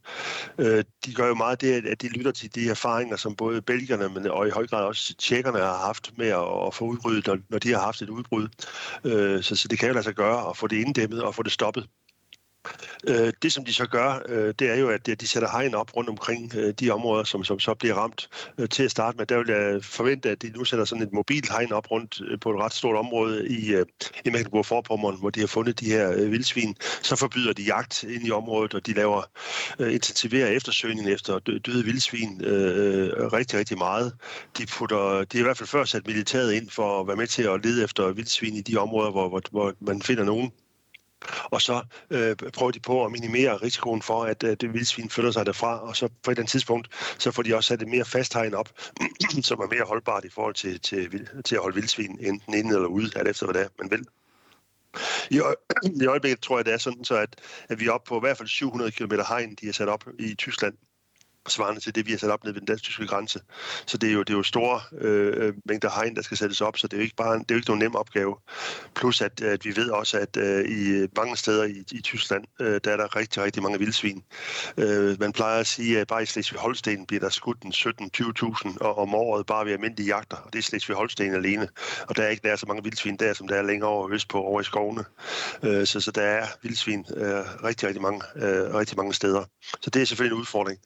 De 1.06 1.14
gør 1.16 1.28
jo 1.28 1.34
meget 1.34 1.62
det, 1.62 1.86
at 1.86 2.02
de 2.02 2.08
lytter 2.08 2.32
til 2.32 2.56
de 2.56 2.70
erfaringer, 2.70 3.18
som 3.18 3.36
både 3.36 3.62
belgierne, 3.62 4.10
men 4.10 4.28
og 4.28 4.48
i 4.48 4.50
høj 4.50 4.68
grad 4.68 4.84
også 4.84 5.16
tjekkerne 5.16 5.60
har 5.60 5.78
haft 5.78 6.12
med 6.18 6.28
at, 6.28 6.74
få 6.74 6.86
udbryddet, 6.86 7.42
når, 7.50 7.60
de 7.60 7.72
har 7.72 7.80
haft 7.80 8.02
et 8.02 8.10
udbrud. 8.10 8.48
Så, 9.44 9.56
så 9.56 9.68
det 9.68 9.80
kan 9.80 9.88
jo 9.88 9.94
lade 9.94 10.04
sig 10.04 10.16
gøre 10.16 10.50
at 10.50 10.58
få 10.58 10.68
det 10.68 10.82
inddæmmet 10.92 11.24
og 11.24 11.36
få 11.36 11.44
det 11.44 11.52
stoppet. 11.52 11.88
Øh, 13.08 13.34
det, 13.42 13.54
som 13.54 13.66
de 13.66 13.74
så 13.74 13.86
gør, 13.86 14.22
øh, 14.30 14.54
det 14.60 14.70
er 14.70 14.76
jo, 14.76 14.90
at 14.90 15.06
de 15.22 15.28
sætter 15.28 15.50
hegn 15.50 15.76
op 15.76 15.96
rundt 15.96 16.10
omkring 16.10 16.56
øh, 16.56 16.74
de 16.80 16.90
områder, 16.90 17.24
som, 17.24 17.44
som 17.44 17.60
så 17.60 17.74
bliver 17.74 17.96
ramt. 17.96 18.30
Øh, 18.58 18.70
til 18.70 18.84
at 18.84 18.92
starte 18.92 19.18
med, 19.18 19.26
der 19.26 19.38
vil 19.38 19.50
jeg 19.50 19.84
forvente, 19.84 20.30
at 20.30 20.42
de 20.42 20.50
nu 20.50 20.64
sætter 20.64 20.86
sådan 20.86 21.04
et 21.04 21.14
mobilt 21.14 21.50
hegn 21.52 21.72
op 21.72 21.92
rundt 21.92 22.22
øh, 22.22 22.40
på 22.40 22.52
et 22.52 22.60
ret 22.60 22.74
stort 22.74 22.96
område 22.96 23.48
i, 23.50 23.74
øh, 23.74 23.86
i 24.26 24.30
Mecklenburg-Vorpommern, 24.30 25.20
hvor 25.20 25.30
de 25.30 25.40
har 25.40 25.48
fundet 25.48 25.80
de 25.80 25.86
her 25.86 26.16
vildsvin. 26.16 26.76
Så 27.02 27.16
forbyder 27.16 27.54
de 27.54 27.64
jagt 27.64 28.04
ind 28.04 28.28
i 28.28 28.32
området, 28.32 28.74
og 28.74 28.86
de 28.86 28.94
laver 28.94 29.24
intensiverer 29.80 30.48
eftersøgningen 30.48 31.14
efter 31.14 31.40
døde 31.40 31.86
vildsvin 31.86 32.44
øh, 32.44 33.34
rigtig, 33.34 33.60
rigtig 33.60 33.78
meget. 33.78 34.14
De, 34.58 34.66
putter, 34.66 35.24
de 35.24 35.38
har 35.38 35.40
i 35.40 35.44
hvert 35.44 35.58
fald 35.58 35.68
før 35.68 35.84
sat 35.84 36.08
militæret 36.08 36.54
ind 36.54 36.70
for 36.70 37.00
at 37.00 37.08
være 37.08 37.16
med 37.16 37.28
til 37.28 37.44
at 37.44 37.66
lede 37.66 37.84
efter 37.84 38.12
vildsvin 38.12 38.56
i 38.56 38.62
de 38.62 38.78
områder, 38.78 39.12
hvor, 39.12 39.30
hvor, 39.30 39.42
hvor 39.52 39.74
man 39.82 40.02
finder 40.02 40.24
nogen 40.24 40.52
og 41.44 41.62
så 41.62 41.82
øh, 42.10 42.36
prøver 42.36 42.72
de 42.72 42.80
på 42.80 43.06
at 43.06 43.12
minimere 43.12 43.58
risikoen 43.58 44.02
for, 44.02 44.24
at 44.24 44.44
øh, 44.44 44.58
det 44.62 44.74
vildsvin 44.74 45.10
flytter 45.10 45.32
sig 45.32 45.46
derfra, 45.46 45.80
og 45.80 45.96
så 45.96 46.08
på 46.08 46.32
et 46.32 46.34
eller 46.34 46.42
andet 46.42 46.52
tidspunkt, 46.52 46.88
så 47.20 47.32
får 47.32 47.44
de 47.44 47.56
også 47.56 47.68
sat 47.68 47.82
et 47.82 47.88
mere 47.88 48.06
fast 48.06 48.34
hegn 48.34 48.54
op, 48.54 48.70
som 49.50 49.60
er 49.60 49.68
mere 49.68 49.84
holdbart 49.84 50.26
i 50.26 50.30
forhold 50.30 50.54
til, 50.54 50.80
til, 50.80 51.28
til 51.46 51.56
at 51.56 51.62
holde 51.62 51.76
vildsvin 51.76 52.18
enten 52.22 52.54
inde 52.54 52.76
eller 52.76 52.88
ude, 52.88 53.12
alt 53.16 53.28
efter 53.28 53.46
hvad 53.46 53.54
det 53.54 53.62
er, 53.62 53.70
man 53.80 53.92
vil. 53.92 54.06
I, 55.30 55.42
I 56.04 56.06
øjeblikket 56.06 56.42
tror 56.42 56.58
jeg, 56.58 56.66
det 56.66 56.74
er 56.74 56.78
sådan, 56.78 57.04
så 57.04 57.16
at, 57.16 57.36
at 57.70 57.80
vi 57.80 57.88
er 57.88 57.92
oppe 57.92 58.08
på 58.08 58.18
i 58.18 58.20
hvert 58.20 58.38
fald 58.38 58.48
700 58.48 58.92
km 58.92 59.14
hegn, 59.28 59.56
de 59.56 59.66
har 59.66 59.74
sat 59.74 59.88
op 59.88 60.04
i 60.20 60.36
Tyskland 60.36 60.74
svarende 61.48 61.82
til 61.82 61.96
det, 61.96 62.06
vi 62.06 62.12
har 62.12 62.18
sat 62.18 62.30
op 62.30 62.44
ned 62.44 62.54
ved 62.54 62.62
den 62.62 62.68
dansk-tyske 62.68 63.08
grænse. 63.08 63.40
Så 63.86 63.98
det 63.98 64.10
er 64.10 64.14
jo, 64.14 64.20
det 64.20 64.30
er 64.30 64.38
jo 64.38 64.44
store 64.44 64.82
øh, 64.98 65.54
mængder 65.66 65.90
hegn, 65.90 66.16
der 66.16 66.22
skal 66.22 66.38
sættes 66.38 66.62
op, 66.62 66.78
så 66.78 66.88
det 66.88 66.94
er 66.94 66.98
jo 66.98 67.04
ikke 67.04 67.16
bare 67.16 67.40
det 67.40 67.52
er 67.52 67.56
jo 67.56 67.56
ikke 67.56 67.70
nogen 67.70 67.80
nem 67.80 67.96
opgave. 67.96 68.36
Plus 68.96 69.22
at, 69.22 69.42
at 69.42 69.66
vi 69.66 69.76
ved 69.76 69.90
også, 69.90 70.18
at 70.20 70.38
øh, 70.38 70.66
i 70.66 70.90
øh, 70.90 71.10
mange 71.18 71.38
steder 71.38 71.64
i, 71.64 71.84
i 71.92 72.02
Tyskland, 72.02 72.44
øh, 72.62 72.82
der 72.84 72.92
er 72.92 72.98
der 72.98 73.16
rigtig, 73.16 73.44
rigtig 73.44 73.64
mange 73.64 73.80
vildsvin. 73.80 74.24
Øh, 74.78 75.20
man 75.20 75.32
plejer 75.32 75.60
at 75.60 75.68
sige, 75.68 76.00
at 76.00 76.08
bare 76.08 76.24
i 76.24 76.26
Slesvig-Holsten 76.26 77.06
bliver 77.06 77.20
der 77.20 77.30
skudt 77.30 77.58
17-20.000 77.66 78.78
om 78.82 79.16
året 79.16 79.46
bare 79.46 79.66
ved 79.66 79.74
almindelige 79.74 80.08
jagter, 80.08 80.38
og 80.38 80.54
det 80.54 80.60
er 80.60 80.64
Slesvig-Holsten 80.64 81.36
alene. 81.36 81.68
Og 82.08 82.18
der 82.18 82.24
er 82.24 82.28
ikke 82.28 82.44
der 82.44 82.52
er 82.52 82.56
så 82.56 82.66
mange 82.66 82.84
vildsvin 82.84 83.18
der, 83.18 83.34
som 83.34 83.48
der 83.48 83.56
er 83.56 83.62
længere 83.62 83.90
over 83.90 84.12
østpå, 84.12 84.42
over 84.42 84.62
i 84.62 84.64
skovene. 84.64 85.06
Øh, 85.64 85.88
så, 85.88 86.00
så 86.00 86.12
der 86.12 86.22
er 86.22 86.48
vildsvin 86.64 87.06
øh, 87.16 87.64
rigtig, 87.64 87.88
rigtig 87.88 88.02
mange, 88.02 88.22
øh, 88.36 88.76
rigtig 88.76 88.98
mange 88.98 89.14
steder. 89.14 89.44
Så 89.82 89.90
det 89.90 90.02
er 90.02 90.06
selvfølgelig 90.06 90.36
en 90.36 90.42
udfordring. 90.42 90.80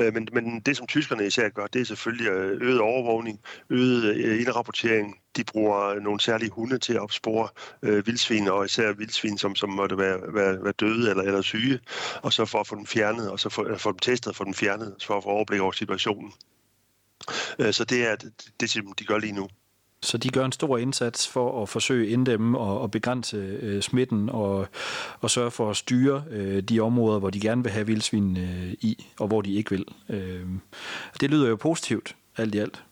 Øh, 0.00 0.14
men, 0.14 0.28
men 0.32 0.60
det, 0.60 0.76
som 0.76 0.86
tyskerne 0.86 1.26
især 1.26 1.48
gør, 1.48 1.66
det 1.66 1.80
er 1.80 1.84
selvfølgelig 1.84 2.28
øh, 2.30 2.58
øget 2.60 2.80
overvågning, 2.80 3.40
øget 3.70 4.16
øh, 4.16 4.40
indrapportering. 4.40 5.16
De 5.36 5.44
bruger 5.44 6.00
nogle 6.00 6.20
særlige 6.20 6.50
hunde 6.50 6.78
til 6.78 6.92
at 6.92 7.00
opspore 7.00 7.48
øh, 7.82 8.06
vildsvin, 8.06 8.48
og 8.48 8.64
især 8.64 8.92
vildsvin, 8.92 9.38
som, 9.38 9.56
som 9.56 9.70
måtte 9.70 9.98
være, 9.98 10.20
være, 10.34 10.64
være 10.64 10.72
døde 10.72 11.10
eller, 11.10 11.22
eller 11.22 11.42
syge, 11.42 11.80
og 12.22 12.32
så 12.32 12.44
for 12.44 12.60
at 12.60 12.66
få 12.66 12.76
dem 12.76 12.86
fjernet, 12.86 13.30
og 13.30 13.40
så 13.40 13.48
få, 13.48 13.78
få 13.78 13.90
dem 13.92 13.98
testet 13.98 14.30
og 14.30 14.36
få 14.36 14.44
dem 14.44 14.54
fjernet, 14.54 14.94
for 15.06 15.16
at 15.16 15.22
få 15.22 15.28
overblik 15.28 15.60
over 15.60 15.72
situationen. 15.72 16.32
Så 17.70 17.84
det 17.88 18.06
er 18.06 18.16
det, 18.16 18.32
det, 18.60 18.98
de 18.98 19.04
gør 19.04 19.18
lige 19.18 19.32
nu. 19.32 19.48
Så 20.02 20.18
de 20.18 20.28
gør 20.28 20.44
en 20.44 20.52
stor 20.52 20.78
indsats 20.78 21.28
for 21.28 21.62
at 21.62 21.68
forsøge 21.68 22.06
at 22.06 22.12
inddæmme 22.12 22.58
og, 22.58 22.80
og 22.80 22.90
begrænse 22.90 23.36
øh, 23.36 23.82
smitten 23.82 24.30
og, 24.30 24.68
og 25.20 25.30
sørge 25.30 25.50
for 25.50 25.70
at 25.70 25.76
styre 25.76 26.24
øh, 26.30 26.62
de 26.62 26.80
områder, 26.80 27.18
hvor 27.18 27.30
de 27.30 27.40
gerne 27.40 27.62
vil 27.62 27.72
have 27.72 27.86
vildsvin 27.86 28.36
øh, 28.36 28.72
i, 28.72 29.06
og 29.18 29.26
hvor 29.26 29.42
de 29.42 29.54
ikke 29.54 29.70
vil. 29.70 29.84
Øh, 30.08 30.46
det 31.20 31.30
lyder 31.30 31.48
jo 31.48 31.56
positivt, 31.56 32.16
alt 32.36 32.54
i 32.54 32.58
alt. 32.58 32.82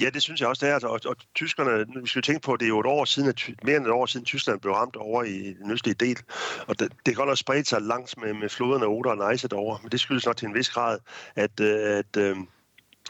Ja, 0.00 0.10
det 0.10 0.22
synes 0.22 0.40
jeg 0.40 0.48
også, 0.48 0.66
det 0.66 0.70
er. 0.70 0.74
Altså, 0.74 0.88
og, 0.88 1.00
og 1.06 1.16
tyskerne, 1.34 2.00
vi 2.02 2.08
skal 2.08 2.22
tænke 2.22 2.40
på, 2.40 2.52
at 2.52 2.60
det 2.60 2.66
er 2.66 2.68
jo 2.68 2.80
et 2.80 2.86
år 2.86 3.04
siden, 3.04 3.28
at, 3.28 3.50
mere 3.64 3.76
end 3.76 3.86
et 3.86 3.92
år 3.92 4.06
siden 4.06 4.26
Tyskland 4.26 4.60
blev 4.60 4.72
ramt 4.74 4.96
over 4.96 5.22
i 5.22 5.54
den 5.62 5.70
østlige 5.70 5.94
del. 5.94 6.18
Og 6.66 6.78
det, 6.78 6.92
det 6.92 7.04
kan 7.04 7.14
godt 7.14 7.28
nok 7.28 7.38
spredt 7.38 7.68
sig 7.68 7.82
langs 7.82 8.16
med, 8.16 8.34
med 8.34 8.48
floderne 8.48 8.86
Oder 8.86 9.10
og 9.10 9.16
Neisse 9.16 9.48
derovre, 9.48 9.78
men 9.82 9.92
det 9.92 10.00
skyldes 10.00 10.26
nok 10.26 10.36
til 10.36 10.48
en 10.48 10.54
vis 10.54 10.70
grad, 10.70 10.98
at, 11.34 11.60
øh, 11.60 11.98
at, 11.98 12.16
at 12.16 12.36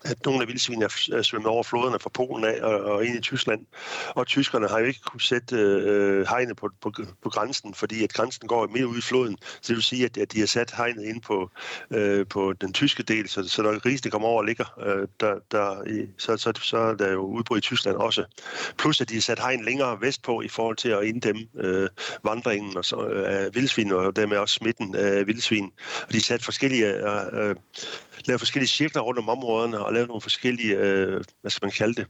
at 0.04 0.24
nogle 0.24 0.42
af 0.42 0.48
vildsvinene 0.48 0.84
er 1.12 1.22
svømmet 1.22 1.48
over 1.48 1.62
floderne 1.62 1.98
fra 1.98 2.10
Polen 2.14 2.44
af 2.44 2.60
og, 2.62 2.80
og 2.80 3.04
ind 3.04 3.16
i 3.16 3.20
Tyskland. 3.20 3.66
Og 4.08 4.26
tyskerne 4.26 4.68
har 4.68 4.78
jo 4.78 4.84
ikke 4.84 5.00
kunne 5.00 5.20
sætte 5.20 5.56
øh, 5.56 6.26
hegnet 6.28 6.56
på, 6.56 6.68
på, 6.80 6.92
på 7.22 7.30
grænsen, 7.30 7.74
fordi 7.74 8.04
at 8.04 8.12
grænsen 8.12 8.48
går 8.48 8.66
mere 8.66 8.86
ud 8.86 8.98
i 8.98 9.00
floden. 9.00 9.38
Så 9.40 9.68
det 9.68 9.76
vil 9.76 9.82
sige, 9.82 10.04
at, 10.04 10.16
at 10.16 10.32
de 10.32 10.38
har 10.38 10.46
sat 10.46 10.70
hegnet 10.76 11.04
ind 11.04 11.22
på, 11.22 11.50
øh, 11.90 12.26
på 12.26 12.52
den 12.52 12.72
tyske 12.72 13.02
del, 13.02 13.28
så, 13.28 13.48
så 13.48 13.62
når 13.62 13.78
grisene 13.78 14.10
kommer 14.10 14.28
over 14.28 14.38
og 14.38 14.44
ligger, 14.44 14.78
øh, 14.86 15.08
der, 15.20 15.34
der, 15.50 15.84
i, 15.86 16.06
så, 16.18 16.36
så, 16.36 16.52
så 16.62 16.78
er 16.78 16.94
der 16.94 17.12
jo 17.12 17.20
udbrud 17.20 17.58
i 17.58 17.60
Tyskland 17.60 17.96
også. 17.96 18.24
Plus 18.78 19.00
at 19.00 19.08
de 19.08 19.14
har 19.14 19.20
sat 19.20 19.38
hegn 19.38 19.64
længere 19.64 20.00
vestpå 20.00 20.40
i 20.40 20.48
forhold 20.48 20.76
til 20.76 20.88
at 20.88 21.04
inddæmme 21.04 21.42
øh, 21.56 21.88
vandringen 22.24 22.76
og 22.76 22.84
så, 22.84 23.08
øh, 23.08 23.24
af 23.26 23.54
vildsvin, 23.54 23.92
og 23.92 24.16
dermed 24.16 24.36
også 24.36 24.54
smitten 24.54 24.94
af 24.94 25.26
vildsvin. 25.26 25.72
Og 26.02 26.12
de 26.12 26.16
har 26.16 26.20
sat 26.20 26.44
forskellige 26.44 26.86
øh, 26.86 27.48
øh, 27.48 27.56
lave 28.26 28.38
forskellige 28.38 28.68
cirkler 28.68 29.02
rundt 29.02 29.18
om 29.18 29.28
områderne 29.28 29.84
og 29.84 29.92
lave 29.92 30.06
nogle 30.06 30.20
forskellige, 30.20 30.76
øh, 30.76 31.24
hvad 31.40 31.50
skal 31.50 31.66
man 31.66 31.72
kalde 31.72 31.94
det, 31.94 32.06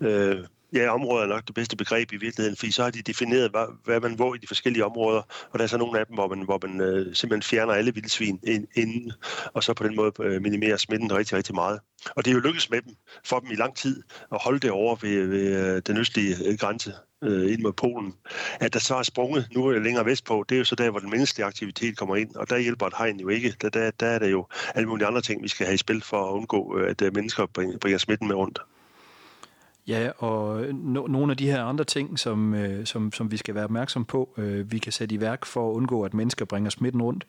øh, 0.00 0.44
Ja, 0.74 0.94
områder 0.94 1.24
er 1.24 1.28
nok 1.28 1.46
det 1.46 1.54
bedste 1.54 1.76
begreb 1.76 2.12
i 2.12 2.16
virkeligheden, 2.16 2.56
fordi 2.56 2.72
så 2.72 2.82
har 2.82 2.90
de 2.90 3.02
defineret, 3.02 3.50
hvad, 3.50 3.66
hvad 3.84 4.00
man 4.00 4.16
må 4.18 4.34
i 4.34 4.38
de 4.38 4.46
forskellige 4.46 4.84
områder, 4.84 5.22
og 5.50 5.58
der 5.58 5.62
er 5.62 5.66
så 5.66 5.78
nogle 5.78 5.98
af 6.00 6.06
dem, 6.06 6.14
hvor 6.14 6.28
man, 6.28 6.44
hvor 6.44 6.58
man 6.66 6.80
øh, 6.80 7.14
simpelthen 7.14 7.42
fjerner 7.42 7.72
alle 7.72 7.94
vildsvin 7.94 8.40
inden, 8.76 9.12
og 9.52 9.64
så 9.64 9.74
på 9.74 9.84
den 9.84 9.96
måde 9.96 10.12
øh, 10.20 10.42
minimerer 10.42 10.76
smitten 10.76 11.12
rigtig, 11.12 11.36
rigtig 11.36 11.54
meget. 11.54 11.80
Og 12.16 12.24
det 12.24 12.30
er 12.30 12.34
jo 12.34 12.40
lykkedes 12.40 12.70
med 12.70 12.82
dem, 12.82 12.94
for 13.24 13.38
dem 13.40 13.50
i 13.50 13.54
lang 13.54 13.76
tid, 13.76 14.02
at 14.32 14.42
holde 14.42 14.58
det 14.58 14.70
over 14.70 14.96
ved, 15.02 15.26
ved 15.26 15.74
øh, 15.76 15.82
den 15.86 15.96
østlige 15.96 16.36
øh, 16.46 16.58
grænse 16.58 16.92
øh, 17.24 17.52
ind 17.52 17.62
mod 17.62 17.72
Polen. 17.72 18.14
At 18.60 18.72
der 18.72 18.78
så 18.78 18.94
er 18.94 19.02
sprunget 19.02 19.48
nu 19.54 19.72
øh, 19.72 19.82
længere 19.82 20.04
vestpå, 20.04 20.44
det 20.48 20.54
er 20.54 20.58
jo 20.58 20.64
så 20.64 20.74
der, 20.74 20.90
hvor 20.90 21.00
den 21.00 21.10
menneskelige 21.10 21.46
aktivitet 21.46 21.96
kommer 21.96 22.16
ind, 22.16 22.36
og 22.36 22.50
der 22.50 22.58
hjælper 22.58 22.86
et 22.86 22.94
hegn 22.98 23.20
jo 23.20 23.28
ikke. 23.28 23.54
Der, 23.60 23.68
der, 23.68 23.90
der 23.90 24.06
er 24.06 24.18
der 24.18 24.28
jo 24.28 24.46
alle 24.74 24.88
mulige 24.88 25.06
andre 25.06 25.20
ting, 25.20 25.42
vi 25.42 25.48
skal 25.48 25.66
have 25.66 25.74
i 25.74 25.78
spil 25.78 26.02
for 26.02 26.28
at 26.28 26.32
undgå, 26.32 26.70
at 26.70 27.02
mennesker 27.14 27.46
bringer, 27.46 27.78
bringer 27.78 27.98
smitten 27.98 28.28
med 28.28 28.36
rundt. 28.36 28.58
Ja, 29.88 30.10
og 30.18 30.64
no, 30.74 31.06
nogle 31.06 31.30
af 31.30 31.36
de 31.36 31.50
her 31.50 31.64
andre 31.64 31.84
ting, 31.84 32.18
som, 32.18 32.54
øh, 32.54 32.86
som, 32.86 33.12
som 33.12 33.30
vi 33.30 33.36
skal 33.36 33.54
være 33.54 33.64
opmærksom 33.64 34.04
på, 34.04 34.34
øh, 34.38 34.72
vi 34.72 34.78
kan 34.78 34.92
sætte 34.92 35.14
i 35.14 35.20
værk 35.20 35.46
for 35.46 35.70
at 35.70 35.74
undgå, 35.74 36.02
at 36.02 36.14
mennesker 36.14 36.44
bringer 36.44 36.70
smitten 36.70 37.02
rundt, 37.02 37.24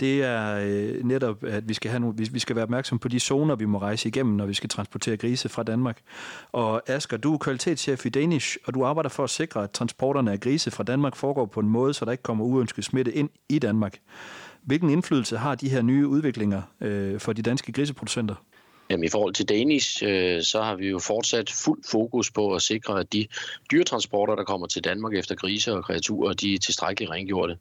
det 0.00 0.24
er 0.24 0.60
øh, 0.66 1.04
netop, 1.04 1.44
at 1.44 1.68
vi 1.68 1.74
skal, 1.74 1.90
have 1.90 2.00
nogle, 2.00 2.16
vi, 2.16 2.28
vi 2.32 2.38
skal 2.38 2.56
være 2.56 2.62
opmærksom 2.62 2.98
på 2.98 3.08
de 3.08 3.20
zoner, 3.20 3.54
vi 3.54 3.64
må 3.64 3.78
rejse 3.78 4.08
igennem, 4.08 4.34
når 4.34 4.46
vi 4.46 4.54
skal 4.54 4.70
transportere 4.70 5.16
grise 5.16 5.48
fra 5.48 5.62
Danmark. 5.62 6.00
Og 6.52 6.90
Asger, 6.90 7.16
du 7.16 7.34
er 7.34 7.38
kvalitetschef 7.38 8.06
i 8.06 8.08
Danish, 8.08 8.56
og 8.64 8.74
du 8.74 8.84
arbejder 8.84 9.10
for 9.10 9.24
at 9.24 9.30
sikre, 9.30 9.62
at 9.62 9.70
transporterne 9.70 10.32
af 10.32 10.40
grise 10.40 10.70
fra 10.70 10.84
Danmark 10.84 11.16
foregår 11.16 11.46
på 11.46 11.60
en 11.60 11.68
måde, 11.68 11.94
så 11.94 12.04
der 12.04 12.12
ikke 12.12 12.22
kommer 12.22 12.44
uønsket 12.44 12.84
smitte 12.84 13.12
ind 13.12 13.30
i 13.48 13.58
Danmark. 13.58 13.98
Hvilken 14.62 14.90
indflydelse 14.90 15.36
har 15.36 15.54
de 15.54 15.68
her 15.68 15.82
nye 15.82 16.06
udviklinger 16.06 16.62
øh, 16.80 17.20
for 17.20 17.32
de 17.32 17.42
danske 17.42 17.72
griseproducenter? 17.72 18.34
Jamen, 18.90 19.04
I 19.04 19.08
forhold 19.08 19.34
til 19.34 19.48
Danish, 19.48 20.04
øh, 20.04 20.42
så 20.42 20.62
har 20.62 20.76
vi 20.76 20.88
jo 20.88 20.98
fortsat 20.98 21.50
fuld 21.64 21.80
fokus 21.90 22.30
på 22.30 22.54
at 22.54 22.62
sikre, 22.62 23.00
at 23.00 23.12
de 23.12 23.26
dyretransporter, 23.70 24.34
der 24.34 24.44
kommer 24.44 24.66
til 24.66 24.84
Danmark 24.84 25.14
efter 25.14 25.34
griser 25.34 25.72
og 25.72 25.84
kreaturer, 25.84 26.32
de 26.32 26.54
er 26.54 26.58
tilstrækkeligt 26.58 27.10
rengjorte. 27.10 27.58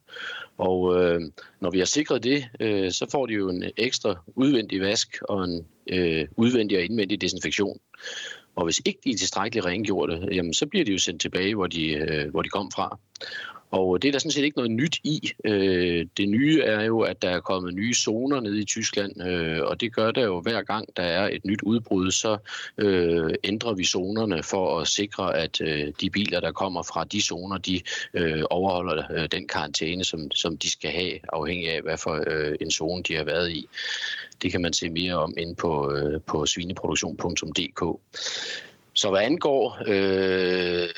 Og 0.58 1.04
øh, 1.04 1.22
når 1.60 1.72
vi 1.72 1.78
har 1.78 1.86
sikret 1.86 2.24
det, 2.24 2.46
øh, 2.60 2.92
så 2.92 3.06
får 3.12 3.26
de 3.26 3.34
jo 3.34 3.50
en 3.50 3.64
ekstra 3.78 4.16
udvendig 4.36 4.82
vask 4.82 5.18
og 5.22 5.44
en 5.44 5.66
øh, 5.88 6.28
udvendig 6.38 6.78
og 6.78 6.84
indvendig 6.84 7.22
desinfektion. 7.22 7.80
Og 8.56 8.66
hvis 8.66 8.82
ikke 8.86 9.00
de 9.04 9.12
er 9.12 9.18
tilstrækkeligt 9.18 9.66
rengjorte, 9.66 10.28
jamen, 10.32 10.54
så 10.54 10.66
bliver 10.66 10.86
de 10.86 10.92
jo 10.92 10.98
sendt 10.98 11.22
tilbage, 11.22 11.56
hvor 11.56 11.68
de, 11.68 11.88
øh, 11.90 12.30
hvor 12.30 12.42
de 12.42 12.50
kom 12.50 12.72
fra. 12.72 13.00
Og 13.72 14.02
det 14.02 14.08
er 14.08 14.12
der 14.12 14.20
sådan 14.20 14.32
set 14.32 14.44
ikke 14.44 14.58
noget 14.58 14.72
nyt 14.72 14.98
i. 15.04 15.32
Øh, 15.46 16.06
det 16.18 16.30
nye 16.30 16.62
er 16.62 16.84
jo, 16.84 17.00
at 17.00 17.22
der 17.22 17.30
er 17.30 17.40
kommet 17.40 17.74
nye 17.74 17.94
zoner 17.94 18.40
nede 18.40 18.62
i 18.62 18.66
Tyskland, 18.66 19.22
øh, 19.22 19.62
og 19.62 19.82
det 19.82 19.96
gør 19.96 20.12
der 20.12 20.24
jo 20.24 20.42
hver 20.42 20.62
gang, 20.62 20.88
der 20.98 21.04
er 21.04 21.30
et 21.30 21.46
nyt 21.46 21.62
udbrud, 21.62 22.12
så 22.12 22.38
øh, 22.78 23.34
ændrer 23.44 23.74
vi 23.74 23.86
zonerne 23.86 24.44
for 24.44 24.80
at 24.80 24.88
sikre, 24.88 25.38
at 25.38 25.62
øh, 25.62 25.88
de 26.02 26.10
biler, 26.10 26.40
der 26.40 26.52
kommer 26.52 26.84
fra 26.84 27.04
de 27.04 27.22
zoner, 27.22 27.58
de 27.58 27.82
øh, 28.14 28.44
overholder 28.50 29.04
øh, 29.12 29.28
den 29.32 29.48
karantæne, 29.48 30.04
som, 30.04 30.32
som 30.32 30.58
de 30.58 30.70
skal 30.72 30.92
have, 30.92 31.20
afhængig 31.34 31.70
af, 31.70 31.82
hvad 31.82 31.98
for 31.98 32.16
en 32.62 32.72
zone 32.72 33.04
de 33.04 33.16
har 33.16 33.24
været 33.24 33.52
i. 33.52 33.68
Det 34.42 34.52
kan 34.52 34.62
man 34.62 34.74
se 34.74 34.90
mere 34.90 35.16
om 35.16 35.34
inde 35.38 35.56
på, 35.56 35.94
på 36.28 36.46
svineproduktion.dk. 36.46 38.00
Så 38.94 39.10
hvad 39.10 39.22
angår 39.22 39.78
øh, 39.88 40.90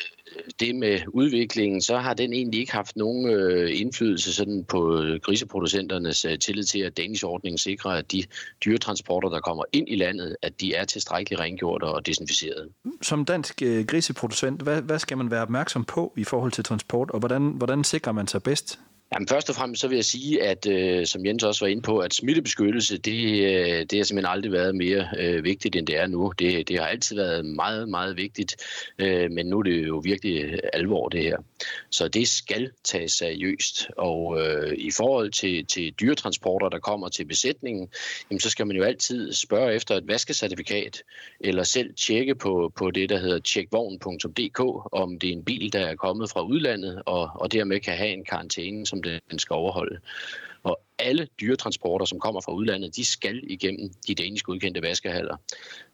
det 0.59 0.75
med 0.75 0.99
udviklingen, 1.07 1.81
så 1.81 1.97
har 1.97 2.13
den 2.13 2.33
egentlig 2.33 2.59
ikke 2.59 2.71
haft 2.71 2.95
nogen 2.95 3.29
øh, 3.29 3.79
indflydelse 3.79 4.33
sådan 4.33 4.63
på 4.63 5.01
øh, 5.01 5.19
griseproducenternes 5.19 6.25
øh, 6.25 6.39
tillid 6.39 6.63
til, 6.63 6.79
at 6.79 6.97
Danish-ordningen 6.97 7.57
sikrer, 7.57 7.91
at 7.91 8.11
de 8.11 8.23
dyretransporter, 8.65 9.29
der 9.29 9.39
kommer 9.39 9.63
ind 9.71 9.89
i 9.89 9.95
landet, 9.95 10.35
at 10.41 10.61
de 10.61 10.73
er 10.73 10.85
tilstrækkeligt 10.85 11.41
rengjorte 11.41 11.83
og 11.83 12.05
desinficerede. 12.05 12.69
Som 13.01 13.25
dansk 13.25 13.61
øh, 13.61 13.85
griseproducent, 13.85 14.61
hvad, 14.61 14.81
hvad 14.81 14.99
skal 14.99 15.17
man 15.17 15.31
være 15.31 15.41
opmærksom 15.41 15.85
på 15.85 16.13
i 16.17 16.23
forhold 16.23 16.51
til 16.51 16.63
transport, 16.63 17.11
og 17.11 17.19
hvordan, 17.19 17.41
hvordan 17.47 17.83
sikrer 17.83 18.11
man 18.11 18.27
sig 18.27 18.43
bedst? 18.43 18.79
Jamen, 19.13 19.27
først 19.27 19.49
og 19.49 19.55
fremmest 19.55 19.81
så 19.81 19.87
vil 19.87 19.95
jeg 19.95 20.05
sige, 20.05 20.43
at 20.43 20.67
øh, 20.67 21.05
som 21.05 21.25
Jens 21.25 21.43
også 21.43 21.65
var 21.65 21.69
inde 21.69 21.81
på, 21.81 21.99
at 21.99 22.13
smittebeskyttelse, 22.13 22.97
det, 22.97 23.43
øh, 23.43 23.85
det 23.89 23.99
har 23.99 24.03
simpelthen 24.03 24.31
aldrig 24.31 24.51
været 24.51 24.75
mere 24.75 25.07
øh, 25.19 25.43
vigtigt, 25.43 25.75
end 25.75 25.87
det 25.87 25.97
er 25.97 26.07
nu. 26.07 26.33
Det, 26.39 26.67
det 26.67 26.79
har 26.79 26.85
altid 26.85 27.15
været 27.15 27.45
meget, 27.45 27.89
meget 27.89 28.17
vigtigt, 28.17 28.55
øh, 28.97 29.31
men 29.31 29.45
nu 29.45 29.59
er 29.59 29.63
det 29.63 29.87
jo 29.87 30.01
virkelig 30.03 30.59
alvor, 30.73 31.09
det 31.09 31.23
her. 31.23 31.37
Så 31.89 32.07
det 32.07 32.27
skal 32.27 32.71
tages 32.83 33.11
seriøst. 33.11 33.87
Og 33.97 34.39
øh, 34.41 34.73
i 34.77 34.91
forhold 34.91 35.31
til, 35.31 35.65
til 35.65 35.93
dyretransporter, 36.01 36.69
der 36.69 36.79
kommer 36.79 37.09
til 37.09 37.25
besætningen, 37.25 37.89
jamen, 38.29 38.39
så 38.39 38.49
skal 38.49 38.67
man 38.67 38.75
jo 38.75 38.83
altid 38.83 39.33
spørge 39.33 39.73
efter 39.73 39.95
et 39.95 40.07
vaskecertifikat, 40.07 41.03
eller 41.39 41.63
selv 41.63 41.93
tjekke 41.93 42.35
på, 42.35 42.73
på 42.75 42.91
det, 42.91 43.09
der 43.09 43.17
hedder 43.17 43.39
tjekvogn.dk, 43.39 44.59
om 44.91 45.19
det 45.19 45.29
er 45.29 45.33
en 45.33 45.43
bil, 45.43 45.73
der 45.73 45.79
er 45.79 45.95
kommet 45.95 46.29
fra 46.29 46.41
udlandet, 46.41 47.01
og, 47.05 47.29
og 47.35 47.51
dermed 47.51 47.79
kan 47.79 47.97
have 47.97 48.09
en 48.09 48.25
karantæne, 48.25 48.85
som 48.85 49.00
den 49.03 49.39
skal 49.39 49.53
overholde. 49.53 49.99
Og 50.63 50.79
alle 50.99 51.27
dyretransporter, 51.41 52.05
som 52.05 52.19
kommer 52.19 52.41
fra 52.41 52.53
udlandet, 52.53 52.95
de 52.95 53.05
skal 53.05 53.41
igennem 53.43 53.89
de 54.07 54.15
danisk 54.15 54.45
godkendte 54.45 54.81
vaskehaller. 54.81 55.37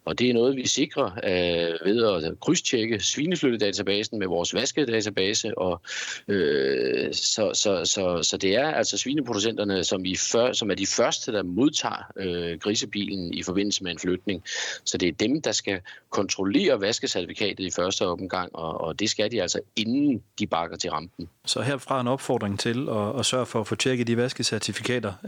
Og 0.06 0.20
det 0.20 0.30
er 0.30 0.34
noget, 0.34 0.56
vi 0.56 0.68
sikrer 0.68 1.06
øh, 1.06 1.88
ved 1.88 2.26
at 2.26 2.40
krydstjekke 2.40 3.00
svineflyttedatabasen 3.00 4.20
med 4.20 4.28
vores 4.28 4.54
vaskedatabase. 4.54 5.58
Og, 5.58 5.82
øh, 6.28 7.14
så, 7.14 7.52
så, 7.54 7.86
så, 7.86 8.24
så 8.24 8.38
det 8.38 8.56
er 8.56 8.72
altså 8.72 8.98
svineproducenterne, 8.98 9.84
som, 9.84 10.06
i 10.06 10.16
før, 10.16 10.54
som 10.54 10.72
er 10.72 10.76
de 10.76 10.86
første, 10.86 11.32
der 11.32 11.44
modtager 11.44 12.12
øh, 12.18 12.60
grisebilen 12.60 13.34
i 13.34 13.44
forbindelse 13.44 13.84
med 13.84 13.92
en 13.92 14.00
flytning. 14.00 14.44
Så 14.86 14.98
det 14.98 15.08
er 15.08 15.12
dem, 15.12 15.42
der 15.42 15.52
skal 15.52 15.80
kontrollere 16.10 16.82
vaskecertifikatet 16.82 17.66
i 17.66 17.72
første 17.72 18.08
omgang, 18.08 18.56
og, 18.56 18.82
og 18.82 19.00
det 19.00 19.10
skal 19.10 19.32
de 19.32 19.42
altså, 19.42 19.60
inden 19.76 20.24
de 20.40 20.48
bakker 20.48 20.78
til 20.78 20.90
rampen. 20.90 21.30
Så 21.46 21.62
herfra 21.62 22.02
en 22.02 22.08
opfordring 22.08 22.60
til 22.60 22.90
at, 22.90 23.20
at 23.20 23.26
sørge 23.26 23.46
for 23.46 23.60
at 23.60 23.68
få 23.68 23.76
tjekket 23.76 24.08
de 24.08 24.18
vaskecertifikater, 24.18 24.57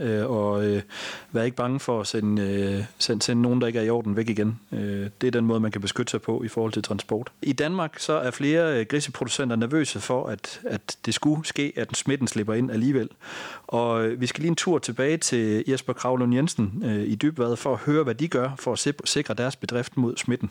øh, 0.00 0.30
og 0.30 0.64
øh, 0.66 0.82
vær 1.32 1.42
ikke 1.42 1.56
bange 1.56 1.80
for 1.80 2.00
at 2.00 2.06
sende, 2.06 2.42
øh, 2.42 2.84
sende, 2.98 3.22
sende 3.22 3.42
nogen, 3.42 3.60
der 3.60 3.66
ikke 3.66 3.78
er 3.78 3.82
i 3.82 3.90
orden, 3.90 4.16
væk 4.16 4.28
igen. 4.28 4.60
Øh, 4.72 5.08
det 5.20 5.26
er 5.26 5.30
den 5.30 5.44
måde, 5.44 5.60
man 5.60 5.70
kan 5.70 5.80
beskytte 5.80 6.10
sig 6.10 6.22
på 6.22 6.42
i 6.42 6.48
forhold 6.48 6.72
til 6.72 6.82
transport. 6.82 7.32
I 7.42 7.52
Danmark 7.52 7.98
så 7.98 8.12
er 8.12 8.30
flere 8.30 8.80
øh, 8.80 8.86
griseproducenter 8.86 9.56
nervøse 9.56 10.00
for, 10.00 10.26
at, 10.26 10.60
at 10.64 10.96
det 11.06 11.14
skulle 11.14 11.46
ske, 11.46 11.72
at 11.76 11.96
smitten 11.96 12.26
slipper 12.26 12.54
ind 12.54 12.70
alligevel. 12.70 13.08
Og 13.66 14.04
øh, 14.04 14.20
vi 14.20 14.26
skal 14.26 14.40
lige 14.42 14.50
en 14.50 14.56
tur 14.56 14.78
tilbage 14.78 15.16
til 15.16 15.64
Jesper 15.68 15.92
Kravlund 15.92 16.34
Jensen 16.34 16.82
øh, 16.84 17.02
i 17.02 17.14
Dybvad 17.14 17.56
for 17.56 17.72
at 17.72 17.78
høre, 17.78 18.04
hvad 18.04 18.14
de 18.14 18.28
gør 18.28 18.50
for 18.58 18.72
at 18.72 19.08
sikre 19.08 19.34
deres 19.34 19.56
bedrift 19.56 19.96
mod 19.96 20.16
smitten. 20.16 20.50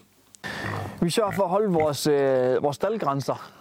Vi 1.02 1.10
sørger 1.10 1.32
for 1.32 1.44
at 1.44 1.50
holde 1.50 1.74
vores, 1.74 2.08
øh, 2.08 2.64
vores 2.64 2.76
staldgrænser, 2.76 3.52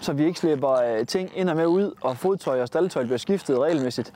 så 0.00 0.12
vi 0.12 0.24
ikke 0.24 0.38
slipper 0.38 0.72
øh, 0.72 1.06
ting 1.06 1.30
ind 1.34 1.48
og 1.48 1.56
med 1.56 1.66
ud, 1.66 1.92
og 2.00 2.16
fodtøj 2.16 2.60
og 2.60 2.68
staldtøj 2.68 3.04
bliver 3.04 3.18
skiftet 3.18 3.58
regelmæssigt. 3.58 4.12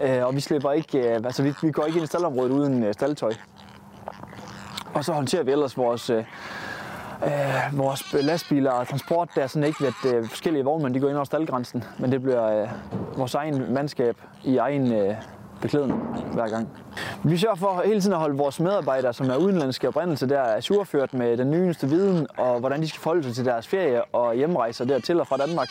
Øh, 0.00 0.26
og 0.26 0.34
vi 0.34 0.40
slipper 0.40 0.72
ikke, 0.72 0.98
øh, 0.98 1.14
altså 1.24 1.42
vi, 1.42 1.54
vi 1.62 1.70
går 1.70 1.84
ikke 1.84 1.96
ind 1.96 2.04
i 2.04 2.06
staldområdet 2.06 2.50
uden 2.50 2.84
øh, 2.84 2.94
staldtøj. 2.94 3.32
Og 4.94 5.04
så 5.04 5.12
håndterer 5.12 5.42
vi 5.42 5.52
ellers 5.52 5.76
vores, 5.76 6.10
øh, 6.10 6.24
øh, 7.24 7.78
vores 7.78 8.12
lastbiler 8.12 8.70
og 8.70 8.88
transport. 8.88 9.28
Der 9.34 9.42
er 9.42 9.46
sådan 9.46 9.68
ikke, 9.68 9.86
at 9.86 10.14
øh, 10.14 10.28
forskellige 10.28 10.64
vognmænd 10.64 10.94
de 10.94 11.00
går 11.00 11.08
ind 11.08 11.16
over 11.16 11.24
staldgrænsen, 11.24 11.84
men 11.98 12.12
det 12.12 12.22
bliver 12.22 12.62
øh, 12.62 12.68
vores 13.16 13.34
egen 13.34 13.74
mandskab 13.74 14.16
i 14.44 14.56
egen 14.56 14.92
øh, 14.92 15.14
beklædning 15.62 16.00
hver 16.32 16.48
gang. 16.48 16.68
Vi 17.24 17.36
sørger 17.36 17.56
for 17.56 17.82
hele 17.84 18.00
tiden 18.00 18.12
at 18.12 18.20
holde 18.20 18.36
vores 18.36 18.60
medarbejdere, 18.60 19.12
som 19.12 19.30
er 19.30 19.36
udenlandske 19.36 19.88
oprindelse, 19.88 20.28
der 20.28 20.40
er 20.40 20.60
surført 20.60 21.14
med 21.14 21.36
den 21.36 21.50
nyeste 21.50 21.88
viden, 21.88 22.26
og 22.36 22.60
hvordan 22.60 22.80
de 22.80 22.88
skal 22.88 23.00
forholde 23.00 23.24
sig 23.24 23.34
til 23.34 23.44
deres 23.44 23.68
ferie 23.68 24.04
og 24.04 24.34
hjemrejser 24.34 24.84
dertil 24.84 25.20
og 25.20 25.26
fra 25.26 25.36
Danmark. 25.36 25.68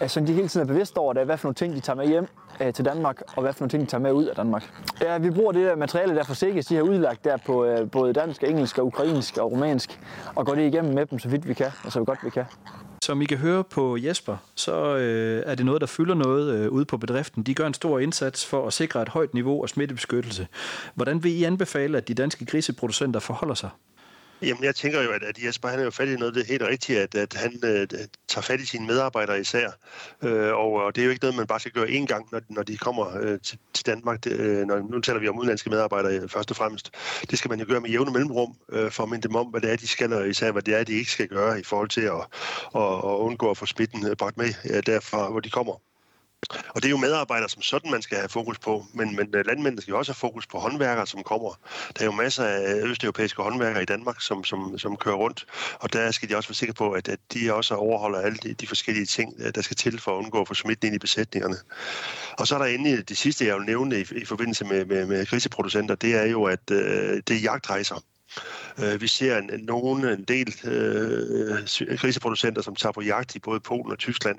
Altså, 0.00 0.20
så 0.20 0.26
de 0.26 0.32
hele 0.32 0.48
tiden 0.48 0.68
er 0.68 0.72
bevidste 0.72 0.98
over 0.98 1.12
det, 1.12 1.24
hvad 1.24 1.36
for 1.36 1.46
nogle 1.48 1.54
ting, 1.54 1.74
de 1.74 1.80
tager 1.80 1.96
med 1.96 2.06
hjem 2.06 2.28
øh, 2.60 2.72
til 2.72 2.84
Danmark, 2.84 3.22
og 3.36 3.42
hvad 3.42 3.52
for 3.52 3.60
nogle 3.60 3.70
ting, 3.70 3.82
de 3.82 3.90
tager 3.90 4.02
med 4.02 4.12
ud 4.12 4.24
af 4.24 4.36
Danmark. 4.36 4.70
Ja, 5.00 5.18
vi 5.18 5.30
bruger 5.30 5.52
det 5.52 5.66
der 5.66 5.76
materiale, 5.76 6.14
der 6.14 6.24
forsikres, 6.24 6.66
de 6.66 6.74
har 6.74 6.82
udlagt 6.82 7.24
der 7.24 7.36
på 7.46 7.64
øh, 7.64 7.90
både 7.90 8.12
dansk, 8.12 8.42
engelsk, 8.44 8.78
og 8.78 8.86
ukrainsk 8.86 9.38
og 9.38 9.52
romansk, 9.52 10.00
og 10.34 10.46
går 10.46 10.54
det 10.54 10.66
igennem 10.66 10.94
med 10.94 11.06
dem, 11.06 11.18
så 11.18 11.28
vidt 11.28 11.48
vi 11.48 11.54
kan, 11.54 11.70
og 11.84 11.92
så 11.92 12.04
godt 12.04 12.18
vi 12.24 12.30
kan. 12.30 12.44
Som 13.02 13.22
I 13.22 13.24
kan 13.24 13.38
høre 13.38 13.64
på 13.64 13.96
Jesper, 13.96 14.36
så 14.54 14.96
øh, 14.96 15.42
er 15.46 15.54
det 15.54 15.66
noget, 15.66 15.80
der 15.80 15.86
fylder 15.86 16.14
noget 16.14 16.54
øh, 16.54 16.70
ude 16.70 16.84
på 16.84 16.96
bedriften. 16.96 17.42
De 17.42 17.54
gør 17.54 17.66
en 17.66 17.74
stor 17.74 17.98
indsats 17.98 18.46
for 18.46 18.66
at 18.66 18.72
sikre 18.72 19.02
et 19.02 19.08
højt 19.08 19.34
niveau 19.34 19.62
af 19.62 19.68
smittebeskyttelse. 19.68 20.46
Hvordan 20.94 21.24
vil 21.24 21.32
I 21.32 21.44
anbefale, 21.44 21.98
at 21.98 22.08
de 22.08 22.14
danske 22.14 22.46
griseproducenter 22.46 23.20
forholder 23.20 23.54
sig? 23.54 23.70
Jamen, 24.42 24.64
jeg 24.64 24.74
tænker 24.74 25.02
jo, 25.02 25.10
at, 25.10 25.22
at 25.22 25.38
Jesper 25.44 25.68
han 25.68 25.78
er 25.78 25.84
jo 25.84 25.90
fat 25.90 26.08
i 26.08 26.16
noget, 26.16 26.34
det 26.34 26.42
er 26.42 26.46
helt 26.46 26.62
rigtigt, 26.62 26.98
at, 26.98 27.14
at 27.14 27.34
han 27.34 27.60
øh, 27.64 27.88
tager 28.28 28.42
fat 28.42 28.60
i 28.60 28.66
sine 28.66 28.86
medarbejdere 28.86 29.40
især. 29.40 29.70
Øh, 30.22 30.52
og, 30.54 30.72
og 30.72 30.96
det 30.96 31.00
er 31.00 31.04
jo 31.04 31.10
ikke 31.10 31.22
noget, 31.22 31.36
man 31.36 31.46
bare 31.46 31.60
skal 31.60 31.72
gøre 31.72 31.86
én 31.86 32.06
gang, 32.06 32.28
når, 32.32 32.40
når 32.48 32.62
de 32.62 32.76
kommer 32.76 33.18
øh, 33.20 33.40
til, 33.40 33.58
til 33.74 33.86
Danmark. 33.86 34.24
Det, 34.24 34.40
øh, 34.40 34.66
når, 34.66 34.78
nu 34.78 35.00
taler 35.00 35.20
vi 35.20 35.28
om 35.28 35.38
udenlandske 35.38 35.70
medarbejdere 35.70 36.18
øh, 36.18 36.28
først 36.28 36.50
og 36.50 36.56
fremmest. 36.56 36.90
Det 37.30 37.38
skal 37.38 37.48
man 37.48 37.60
jo 37.60 37.66
gøre 37.68 37.80
med 37.80 37.90
jævne 37.90 38.10
mellemrum, 38.10 38.56
øh, 38.72 38.90
for 38.90 39.02
at 39.02 39.08
minde 39.08 39.28
dem 39.28 39.36
om, 39.36 39.46
hvad 39.46 39.60
det 39.60 39.72
er, 39.72 39.76
de 39.76 39.88
skal, 39.88 40.12
og 40.12 40.28
især 40.28 40.52
hvad 40.52 40.62
det 40.62 40.74
er, 40.74 40.84
de 40.84 40.92
ikke 40.92 41.10
skal 41.10 41.28
gøre 41.28 41.60
i 41.60 41.62
forhold 41.62 41.88
til 41.88 42.00
at, 42.00 42.26
at, 42.74 42.94
at 42.98 43.14
undgå 43.26 43.50
at 43.50 43.56
få 43.56 43.66
smitten 43.66 44.06
øh, 44.06 44.16
bragt 44.16 44.36
med 44.36 44.54
øh, 44.70 44.82
derfra, 44.86 45.30
hvor 45.30 45.40
de 45.40 45.50
kommer. 45.50 45.80
Og 46.68 46.82
det 46.82 46.84
er 46.84 46.90
jo 46.90 46.96
medarbejdere 46.96 47.48
som 47.48 47.62
sådan, 47.62 47.90
man 47.90 48.02
skal 48.02 48.18
have 48.18 48.28
fokus 48.28 48.58
på, 48.58 48.86
men, 48.94 49.16
men 49.16 49.34
øh, 49.34 49.46
landmændene 49.46 49.82
skal 49.82 49.92
jo 49.92 49.98
også 49.98 50.12
have 50.12 50.16
fokus 50.16 50.46
på 50.46 50.58
håndværkere, 50.58 51.06
som 51.06 51.22
kommer. 51.22 51.58
Der 51.98 52.00
er 52.00 52.04
jo 52.04 52.12
masser 52.12 52.44
af 52.44 52.74
østeuropæiske 52.74 53.42
håndværkere 53.42 53.82
i 53.82 53.86
Danmark, 53.86 54.20
som, 54.20 54.44
som, 54.44 54.78
som 54.78 54.96
kører 54.96 55.14
rundt, 55.14 55.46
og 55.80 55.92
der 55.92 56.10
skal 56.10 56.28
de 56.28 56.36
også 56.36 56.48
være 56.48 56.54
sikre 56.54 56.74
på, 56.74 56.92
at, 56.92 57.08
at 57.08 57.18
de 57.34 57.54
også 57.54 57.74
overholder 57.74 58.18
alle 58.20 58.38
de, 58.42 58.54
de 58.54 58.66
forskellige 58.66 59.06
ting, 59.06 59.34
øh, 59.38 59.52
der 59.54 59.62
skal 59.62 59.76
til 59.76 60.00
for 60.00 60.18
at 60.18 60.24
undgå 60.24 60.40
at 60.40 60.48
få 60.48 60.54
smitten 60.54 60.86
ind 60.86 60.96
i 60.96 60.98
besætningerne. 60.98 61.56
Og 62.38 62.46
så 62.46 62.54
er 62.54 62.58
der 62.58 62.66
endelig 62.66 63.08
det 63.08 63.18
sidste, 63.18 63.46
jeg 63.46 63.56
vil 63.56 63.66
nævne 63.66 64.00
i, 64.00 64.04
i 64.16 64.24
forbindelse 64.24 64.64
med, 64.64 64.84
med, 64.84 65.06
med 65.06 65.26
griseproducenter, 65.26 65.94
det 65.94 66.14
er 66.14 66.24
jo, 66.24 66.44
at 66.44 66.70
øh, 66.70 67.22
det 67.28 67.36
er 67.36 67.40
jagtrejser. 67.40 68.04
Øh, 68.78 69.00
vi 69.00 69.08
ser 69.08 69.38
en, 69.38 69.50
nogen, 69.62 70.04
en 70.04 70.24
del 70.24 70.54
øh, 70.64 71.96
griseproducenter, 71.96 72.62
som 72.62 72.76
tager 72.76 72.92
på 72.92 73.02
jagt 73.02 73.34
i 73.34 73.38
både 73.38 73.60
Polen 73.60 73.92
og 73.92 73.98
Tyskland, 73.98 74.38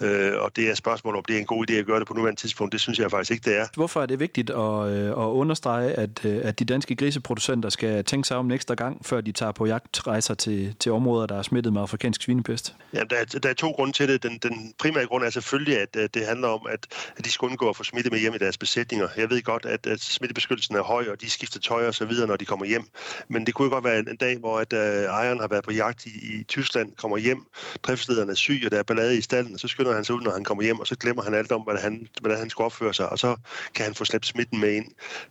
Øh, 0.00 0.32
og 0.38 0.56
det 0.56 0.70
er 0.70 0.74
spørgsmål 0.74 1.16
om 1.16 1.24
det 1.24 1.36
er 1.36 1.40
en 1.40 1.46
god 1.46 1.70
idé 1.70 1.72
at 1.74 1.86
gøre 1.86 1.98
det 1.98 2.06
på 2.06 2.14
nuværende 2.14 2.40
tidspunkt. 2.40 2.72
Det 2.72 2.80
synes 2.80 2.98
jeg 2.98 3.10
faktisk 3.10 3.30
ikke, 3.30 3.50
det 3.50 3.58
er. 3.58 3.66
Hvorfor 3.74 4.02
er 4.02 4.06
det 4.06 4.20
vigtigt 4.20 4.50
at, 4.50 4.88
øh, 4.88 5.08
at 5.08 5.14
understrege, 5.14 5.92
at, 5.92 6.24
øh, 6.24 6.40
at 6.42 6.58
de 6.58 6.64
danske 6.64 6.96
griseproducenter 6.96 7.68
skal 7.68 8.04
tænke 8.04 8.28
sig 8.28 8.36
om 8.36 8.46
en 8.46 8.52
ekstra 8.52 8.74
gang, 8.74 9.06
før 9.06 9.20
de 9.20 9.32
tager 9.32 9.52
på 9.52 9.66
jagtrejser 9.66 10.34
til, 10.34 10.74
til 10.80 10.92
områder, 10.92 11.26
der 11.26 11.38
er 11.38 11.42
smittet 11.42 11.72
med 11.72 11.80
afrikansk 11.80 12.22
svinepest? 12.22 12.74
Ja, 12.94 13.00
der, 13.10 13.16
er, 13.16 13.24
der 13.24 13.48
er 13.48 13.54
to 13.54 13.70
grunde 13.70 13.92
til 13.92 14.08
det. 14.08 14.22
Den, 14.22 14.38
den 14.42 14.74
primære 14.78 15.06
grund 15.06 15.24
er 15.24 15.30
selvfølgelig, 15.30 15.78
at, 15.80 15.96
at 15.96 16.14
det 16.14 16.26
handler 16.26 16.48
om, 16.48 16.66
at, 16.70 16.86
at 17.16 17.24
de 17.24 17.30
skal 17.30 17.46
undgå 17.46 17.68
at 17.68 17.76
få 17.76 17.84
smitte 17.84 18.10
med 18.10 18.18
hjem 18.18 18.34
i 18.34 18.38
deres 18.38 18.58
besætninger. 18.58 19.08
Jeg 19.16 19.30
ved 19.30 19.42
godt, 19.42 19.64
at, 19.64 19.86
at 19.86 20.00
smittebeskyttelsen 20.00 20.76
er 20.76 20.82
høj, 20.82 21.06
og 21.10 21.20
de 21.20 21.30
skifter 21.30 21.60
tøj 21.60 21.86
og 21.86 21.94
så 21.94 22.04
videre, 22.04 22.26
når 22.26 22.36
de 22.36 22.44
kommer 22.44 22.66
hjem. 22.66 22.84
Men 23.28 23.46
det 23.46 23.54
kunne 23.54 23.66
jo 23.66 23.72
godt 23.74 23.84
være 23.84 23.98
en, 23.98 24.08
en 24.08 24.16
dag, 24.16 24.38
hvor 24.38 24.58
at, 24.58 24.72
uh, 24.72 24.78
ejeren 24.78 25.40
har 25.40 25.48
været 25.48 25.64
på 25.64 25.72
jagt 25.72 26.06
i, 26.06 26.10
i 26.10 26.44
Tyskland, 26.44 26.92
kommer 26.96 27.16
hjem, 27.16 27.46
driftslederen 27.82 28.30
er 28.30 28.34
syg, 28.34 28.62
og 28.64 28.70
der 28.70 28.78
er 28.78 28.82
ballade 28.82 29.18
i 29.18 29.20
stallen, 29.20 29.54
og 29.54 29.60
så 29.60 29.68
finder 29.86 29.96
han 29.96 30.04
sig 30.04 30.14
ud, 30.14 30.20
når 30.20 30.30
han 30.30 30.44
kommer 30.44 30.64
hjem, 30.64 30.80
og 30.80 30.86
så 30.86 30.96
glemmer 30.96 31.22
han 31.22 31.34
alt 31.34 31.52
om, 31.52 31.62
hvordan 31.62 31.82
han, 31.82 32.08
hvordan 32.20 32.38
han 32.38 32.50
skal 32.50 32.62
opføre 32.62 32.94
sig, 32.94 33.08
og 33.08 33.18
så 33.18 33.36
kan 33.74 33.84
han 33.84 33.94
få 33.94 34.04
slæbt 34.04 34.26
smitten 34.26 34.60
med 34.60 34.74
ind. 34.74 34.86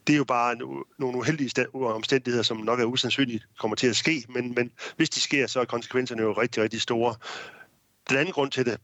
Det 0.07 0.13
er 0.13 0.17
jo 0.17 0.23
bare 0.23 0.55
nogle 0.99 1.17
uheldige 1.17 1.65
omstændigheder, 1.73 2.43
som 2.43 2.57
nok 2.57 2.79
er 2.79 2.85
usandsynligt 2.85 3.47
kommer 3.59 3.75
til 3.75 3.87
at 3.87 3.95
ske, 3.95 4.25
men, 4.29 4.53
men 4.55 4.71
hvis 4.97 5.09
de 5.09 5.19
sker, 5.19 5.47
så 5.47 5.59
er 5.59 5.65
konsekvenserne 5.65 6.21
jo 6.21 6.31
rigtig, 6.31 6.63
rigtig 6.63 6.81
store. 6.81 7.15
Den 8.09 8.17
anden 8.17 8.33
grund 8.33 8.51
til 8.51 8.65
det, 8.65 8.77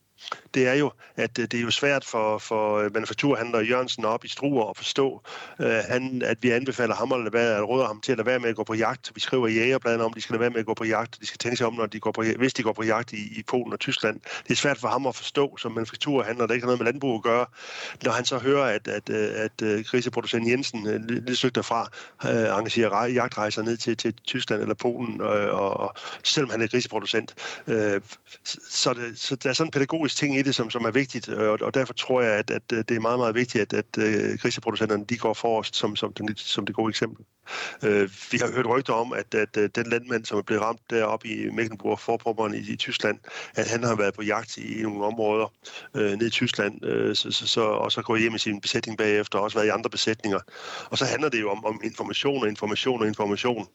det 0.53 0.67
er 0.67 0.73
jo, 0.73 0.91
at 1.15 1.39
øh, 1.39 1.47
det 1.51 1.53
er 1.53 1.61
jo 1.61 1.71
svært 1.71 2.05
for, 2.05 2.37
for 2.37 2.77
øh, 2.77 2.93
manufakturhandler 2.93 3.59
Jørgensen 3.59 4.05
op 4.05 4.25
i 4.25 4.27
Struer 4.27 4.69
at 4.69 4.77
forstå, 4.77 5.21
uh, 5.59 5.65
han, 5.65 6.21
at 6.25 6.37
vi 6.41 6.51
anbefaler 6.51 6.95
ham 6.95 7.11
at, 7.11 7.33
være, 7.33 7.57
at 7.57 7.69
råder 7.69 7.87
ham 7.87 8.01
til 8.01 8.11
at 8.11 8.17
lade 8.17 8.25
være 8.25 8.39
med 8.39 8.49
at 8.49 8.55
gå 8.55 8.63
på 8.63 8.73
jagt. 8.73 9.11
Vi 9.15 9.19
skriver 9.19 9.47
i 9.47 9.53
jægerbladene 9.53 10.03
om, 10.03 10.11
at 10.11 10.15
de 10.15 10.21
skal 10.21 10.33
lade 10.33 10.41
være 10.41 10.49
med 10.49 10.59
at 10.59 10.65
gå 10.65 10.73
på 10.73 10.83
jagt. 10.83 11.17
De 11.21 11.25
skal 11.25 11.37
tænke 11.37 11.57
sig 11.57 11.67
om, 11.67 11.73
når 11.73 11.85
de 11.85 11.99
går 11.99 12.11
på, 12.11 12.23
hvis 12.37 12.53
de 12.53 12.63
går 12.63 12.73
på 12.73 12.83
jagt 12.83 13.13
i, 13.13 13.39
i 13.39 13.43
Polen 13.47 13.73
og 13.73 13.79
Tyskland. 13.79 14.19
Det 14.43 14.51
er 14.51 14.55
svært 14.55 14.77
for 14.77 14.87
ham 14.87 15.07
at 15.07 15.15
forstå 15.15 15.57
som 15.57 15.71
manufakturhandler, 15.71 16.47
der 16.47 16.53
ikke 16.53 16.63
har 16.63 16.67
noget 16.67 16.79
med 16.79 16.85
landbrug 16.85 17.15
at 17.15 17.23
gøre. 17.23 17.45
Når 18.03 18.11
han 18.11 18.25
så 18.25 18.37
hører, 18.37 18.63
at, 18.63 18.87
at, 18.87 19.09
at, 19.09 19.61
at 19.61 19.85
griseproducent 19.85 20.47
Jensen 20.47 21.07
lidt 21.07 21.37
stykke 21.37 21.55
derfra 21.55 21.89
uh, 22.23 22.57
engagerer 22.57 23.05
jagtrejser 23.05 23.61
ned 23.61 23.77
til, 23.77 23.97
til 23.97 24.13
Tyskland 24.13 24.61
eller 24.61 24.75
Polen, 24.75 25.21
uh, 25.21 25.27
og, 25.27 25.79
og 25.79 25.93
selvom 26.23 26.49
han 26.49 26.61
er 26.61 26.67
griseproducent, 26.67 27.35
uh, 27.67 27.73
så, 28.69 28.93
det, 28.93 29.19
så 29.19 29.35
der 29.35 29.49
er 29.49 29.53
sådan 29.53 29.67
en 29.67 29.71
pædagogisk 29.71 30.10
faktisk 30.11 30.19
ting 30.19 30.37
i 30.37 30.41
det, 30.41 30.55
som, 30.55 30.69
som 30.69 30.85
er 30.85 30.91
vigtigt, 30.91 31.29
øh, 31.29 31.49
og, 31.49 31.57
og 31.61 31.73
derfor 31.73 31.93
tror 31.93 32.21
jeg, 32.21 32.31
at, 32.31 32.51
at 32.51 32.61
øh, 32.73 32.83
det 32.89 32.95
er 32.95 32.99
meget, 32.99 33.19
meget 33.19 33.35
vigtigt, 33.35 33.61
at, 33.61 33.73
at, 33.73 33.85
øh, 33.97 34.33
at 34.33 34.39
griseproducenterne 34.39 35.05
de 35.05 35.17
går 35.17 35.33
forrest 35.33 35.75
som, 35.75 35.95
som, 35.95 36.13
den, 36.13 36.35
som 36.37 36.65
det 36.65 36.75
gode 36.75 36.89
eksempel. 36.89 37.25
Uh, 37.83 38.09
vi 38.31 38.37
har 38.37 38.53
hørt 38.55 38.65
rygter 38.65 38.93
om, 38.93 39.13
at, 39.13 39.35
at, 39.35 39.57
at 39.57 39.75
den 39.75 39.89
landmand, 39.89 40.25
som 40.25 40.37
er 40.37 40.41
blevet 40.41 40.63
ramt 40.63 40.81
deroppe 40.89 41.27
i 41.27 41.49
Mecklenburg-Vorpommern 41.49 42.53
i, 42.53 42.73
i 42.73 42.75
Tyskland, 42.75 43.19
at 43.55 43.67
han 43.69 43.83
har 43.83 43.95
været 43.95 44.13
på 44.13 44.21
jagt 44.21 44.57
i, 44.57 44.79
i 44.79 44.81
nogle 44.83 45.05
områder 45.05 45.53
øh, 45.95 46.11
ned 46.11 46.27
i 46.27 46.29
Tyskland, 46.29 46.85
øh, 46.85 47.15
så, 47.15 47.31
så, 47.31 47.47
så, 47.47 47.61
og 47.61 47.91
så 47.91 48.01
gået 48.01 48.21
hjem 48.21 48.35
i 48.35 48.39
sin 48.39 48.61
besætning 48.61 48.97
bagefter, 48.97 49.39
og 49.39 49.43
også 49.43 49.57
været 49.57 49.67
i 49.67 49.69
andre 49.69 49.89
besætninger. 49.89 50.39
Og 50.89 50.97
så 50.97 51.05
handler 51.05 51.29
det 51.29 51.41
jo 51.41 51.49
om, 51.51 51.65
om 51.65 51.81
information 51.83 52.43
og 52.43 52.49
information 52.49 53.01
og 53.01 53.07
information. 53.07 53.67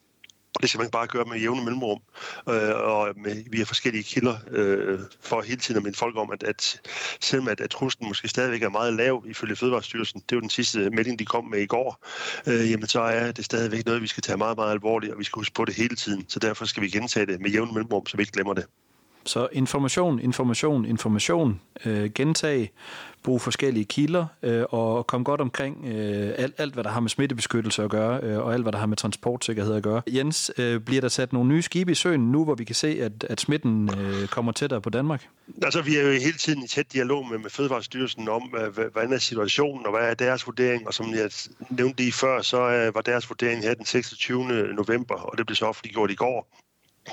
Og 0.56 0.62
det 0.62 0.70
skal 0.70 0.80
man 0.80 0.90
bare 0.90 1.06
gøre 1.06 1.24
med 1.24 1.38
jævne 1.38 1.64
mellemrum, 1.64 2.00
øh, 2.48 2.74
og 2.74 3.08
med, 3.16 3.44
via 3.50 3.64
forskellige 3.64 4.02
kilder, 4.02 4.36
øh, 4.50 4.98
for 5.20 5.42
hele 5.42 5.60
tiden 5.60 5.76
at 5.76 5.82
minde 5.82 5.98
folk 5.98 6.16
om, 6.16 6.30
at, 6.30 6.42
at 6.42 6.80
selvom 7.20 7.48
at, 7.48 7.60
at 7.60 7.70
truslen 7.70 8.08
måske 8.08 8.28
stadigvæk 8.28 8.62
er 8.62 8.68
meget 8.68 8.94
lav 8.94 9.24
ifølge 9.26 9.56
Fødevarestyrelsen, 9.56 10.22
det 10.28 10.36
var 10.36 10.40
den 10.40 10.50
sidste 10.50 10.90
melding, 10.90 11.18
de 11.18 11.24
kom 11.24 11.44
med 11.44 11.60
i 11.60 11.66
går, 11.66 12.06
øh, 12.46 12.70
jamen 12.70 12.86
så 12.88 13.00
er 13.00 13.32
det 13.32 13.44
stadigvæk 13.44 13.86
noget, 13.86 14.02
vi 14.02 14.06
skal 14.06 14.22
tage 14.22 14.36
meget, 14.36 14.56
meget 14.56 14.70
alvorligt, 14.70 15.12
og 15.12 15.18
vi 15.18 15.24
skal 15.24 15.40
huske 15.40 15.54
på 15.54 15.64
det 15.64 15.74
hele 15.74 15.96
tiden. 15.96 16.24
Så 16.28 16.38
derfor 16.38 16.64
skal 16.64 16.82
vi 16.82 16.88
gentage 16.88 17.26
det 17.26 17.40
med 17.40 17.50
jævne 17.50 17.72
mellemrum, 17.72 18.06
så 18.06 18.16
vi 18.16 18.22
ikke 18.22 18.32
glemmer 18.32 18.54
det. 18.54 18.66
Så 19.26 19.48
information, 19.52 20.20
information, 20.20 20.84
information, 20.84 21.60
øh, 21.84 22.10
gentag, 22.14 22.72
brug 23.22 23.40
forskellige 23.40 23.84
kilder 23.84 24.26
øh, 24.42 24.64
og 24.68 25.06
kom 25.06 25.24
godt 25.24 25.40
omkring 25.40 25.86
øh, 25.86 26.32
alt, 26.36 26.54
alt, 26.58 26.74
hvad 26.74 26.84
der 26.84 26.90
har 26.90 27.00
med 27.00 27.08
smittebeskyttelse 27.08 27.82
at 27.82 27.90
gøre, 27.90 28.20
øh, 28.22 28.38
og 28.38 28.54
alt, 28.54 28.62
hvad 28.62 28.72
der 28.72 28.78
har 28.78 28.86
med 28.86 28.96
transportsikkerhed 28.96 29.74
at 29.74 29.82
gøre. 29.82 30.02
Jens, 30.06 30.52
øh, 30.58 30.80
bliver 30.80 31.00
der 31.00 31.08
sat 31.08 31.32
nogle 31.32 31.48
nye 31.48 31.62
skibe 31.62 31.92
i 31.92 31.94
søen 31.94 32.32
nu, 32.32 32.44
hvor 32.44 32.54
vi 32.54 32.64
kan 32.64 32.74
se, 32.74 32.88
at, 33.02 33.24
at 33.24 33.40
smitten 33.40 33.90
øh, 33.98 34.28
kommer 34.28 34.52
tættere 34.52 34.80
på 34.80 34.90
Danmark? 34.90 35.28
Altså, 35.62 35.82
vi 35.82 35.96
er 35.96 36.02
jo 36.02 36.12
hele 36.12 36.38
tiden 36.38 36.62
i 36.64 36.66
tæt 36.66 36.92
dialog 36.92 37.28
med, 37.30 37.38
med 37.38 37.50
Fødevarestyrelsen 37.50 38.28
om, 38.28 38.42
hvordan 38.92 39.12
er 39.12 39.18
situationen, 39.18 39.86
og 39.86 39.92
hvad 39.92 40.10
er 40.10 40.14
deres 40.14 40.46
vurdering, 40.46 40.86
og 40.86 40.94
som 40.94 41.14
jeg 41.14 41.30
nævnte 41.70 42.02
lige 42.02 42.12
før, 42.12 42.42
så 42.42 42.60
øh, 42.60 42.94
var 42.94 43.00
deres 43.00 43.28
vurdering 43.28 43.62
her 43.62 43.74
den 43.74 43.86
26. 43.86 44.44
november, 44.74 45.14
og 45.14 45.38
det 45.38 45.46
blev 45.46 45.56
så 45.56 45.66
offentliggjort 45.66 46.10
i 46.10 46.14
går 46.14 46.48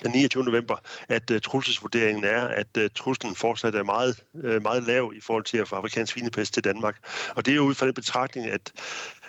den 0.01 0.11
29. 0.11 0.43
november, 0.43 0.75
at 1.09 1.31
uh, 1.31 1.37
trusselsvurderingen 1.39 2.23
er, 2.23 2.47
at 2.47 2.67
uh, 2.77 2.83
truslen 2.95 3.35
fortsat 3.35 3.75
er 3.75 3.83
meget, 3.83 4.23
uh, 4.33 4.61
meget 4.61 4.83
lav 4.83 5.13
i 5.15 5.21
forhold 5.21 5.43
til 5.43 5.57
at 5.57 5.67
få 5.67 5.75
afrikansk 5.75 6.13
svinepest 6.13 6.53
til 6.53 6.63
Danmark. 6.63 6.97
Og 7.35 7.45
det 7.45 7.51
er 7.51 7.55
jo 7.55 7.63
ud 7.63 7.75
fra 7.75 7.85
den 7.85 7.93
betragtning, 7.93 8.47
at 8.47 8.71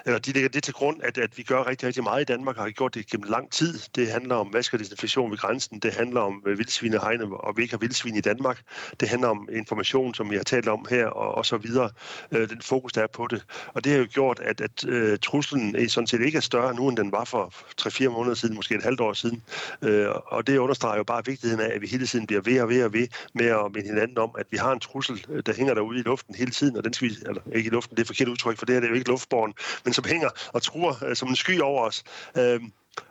eller 0.05 0.19
de 0.19 0.33
lægger 0.33 0.49
det 0.49 0.63
til 0.63 0.75
grund, 0.75 1.01
at, 1.03 1.19
at 1.19 1.39
vi 1.39 1.43
gør 1.43 1.67
rigtig, 1.67 1.87
rigtig 1.87 2.03
meget 2.03 2.21
i 2.21 2.25
Danmark, 2.25 2.57
og 2.57 2.63
har 2.63 2.71
gjort 2.71 2.95
det 2.95 3.07
gennem 3.07 3.31
lang 3.31 3.51
tid. 3.51 3.79
Det 3.95 4.11
handler 4.11 4.35
om 4.35 4.53
vask 4.53 4.75
og 4.75 4.79
desinfektion 4.79 5.31
ved 5.31 5.39
grænsen, 5.39 5.79
det 5.79 5.93
handler 5.95 6.21
om 6.21 6.43
uh, 6.47 7.33
og 7.33 7.57
vi 7.57 7.63
ikke 7.63 7.73
har 7.73 7.79
vildsvin 7.79 8.17
i 8.17 8.21
Danmark. 8.21 8.63
Det 9.01 9.09
handler 9.09 9.29
om 9.29 9.49
information, 9.53 10.15
som 10.15 10.31
vi 10.31 10.37
har 10.37 10.43
talt 10.43 10.69
om 10.69 10.87
her, 10.91 11.07
og, 11.07 11.35
og 11.35 11.47
så 11.47 11.57
videre. 11.57 11.91
Øh, 12.33 12.49
den 12.49 12.63
fokus, 12.63 12.93
der 12.93 13.03
er 13.03 13.07
på 13.07 13.27
det. 13.31 13.45
Og 13.75 13.85
det 13.85 13.93
har 13.93 13.99
jo 13.99 14.07
gjort, 14.13 14.41
at, 14.41 14.61
at 14.61 14.85
øh, 14.89 15.19
truslen 15.19 15.89
sådan 15.89 16.07
set 16.07 16.21
ikke 16.21 16.37
er 16.37 16.41
større 16.41 16.75
nu, 16.75 16.89
end 16.89 16.97
den 16.97 17.13
var 17.13 17.25
for 17.25 17.53
3-4 17.81 18.09
måneder 18.09 18.35
siden, 18.35 18.55
måske 18.55 18.75
et 18.75 18.83
halvt 18.83 19.01
år 19.01 19.13
siden. 19.13 19.43
Øh, 19.83 20.09
og 20.27 20.47
det 20.47 20.59
understreger 20.59 20.97
jo 20.97 21.05
bare 21.05 21.23
vigtigheden 21.27 21.65
af, 21.65 21.75
at 21.75 21.81
vi 21.81 21.87
hele 21.87 22.07
tiden 22.07 22.27
bliver 22.27 22.43
ved 22.43 22.61
og 22.61 22.69
ved 22.69 22.85
og 22.85 22.93
ved 22.93 23.07
med 23.35 23.47
at 23.47 23.73
minde 23.75 23.89
hinanden 23.89 24.19
om, 24.19 24.31
at 24.39 24.47
vi 24.51 24.57
har 24.57 24.73
en 24.73 24.81
trussel, 24.81 25.27
øh, 25.29 25.43
der 25.47 25.55
hænger 25.55 25.75
derude 25.75 25.99
i 25.99 26.03
luften 26.03 26.35
hele 26.35 26.51
tiden, 26.51 26.77
og 26.77 26.85
den 26.85 26.93
skal 26.93 27.09
vi, 27.09 27.15
eller 27.27 27.43
ikke 27.55 27.67
i 27.67 27.71
luften, 27.71 27.97
det 27.97 28.03
er 28.03 28.07
forkert 28.07 28.29
udtryk, 28.29 28.59
for 28.59 28.67
det 28.67 28.75
her 28.75 28.81
det 28.81 28.87
er 28.87 28.91
jo 28.91 28.97
ikke 28.97 29.09
luftborgen, 29.09 29.55
men 29.85 29.94
som 29.95 30.05
hænger 30.05 30.29
og 30.53 30.63
truer 30.63 31.05
øh, 31.05 31.17
som 31.17 31.29
en 31.29 31.37
sky 31.37 31.61
over 31.61 31.83
os. 31.87 32.05
Øh, 32.39 32.61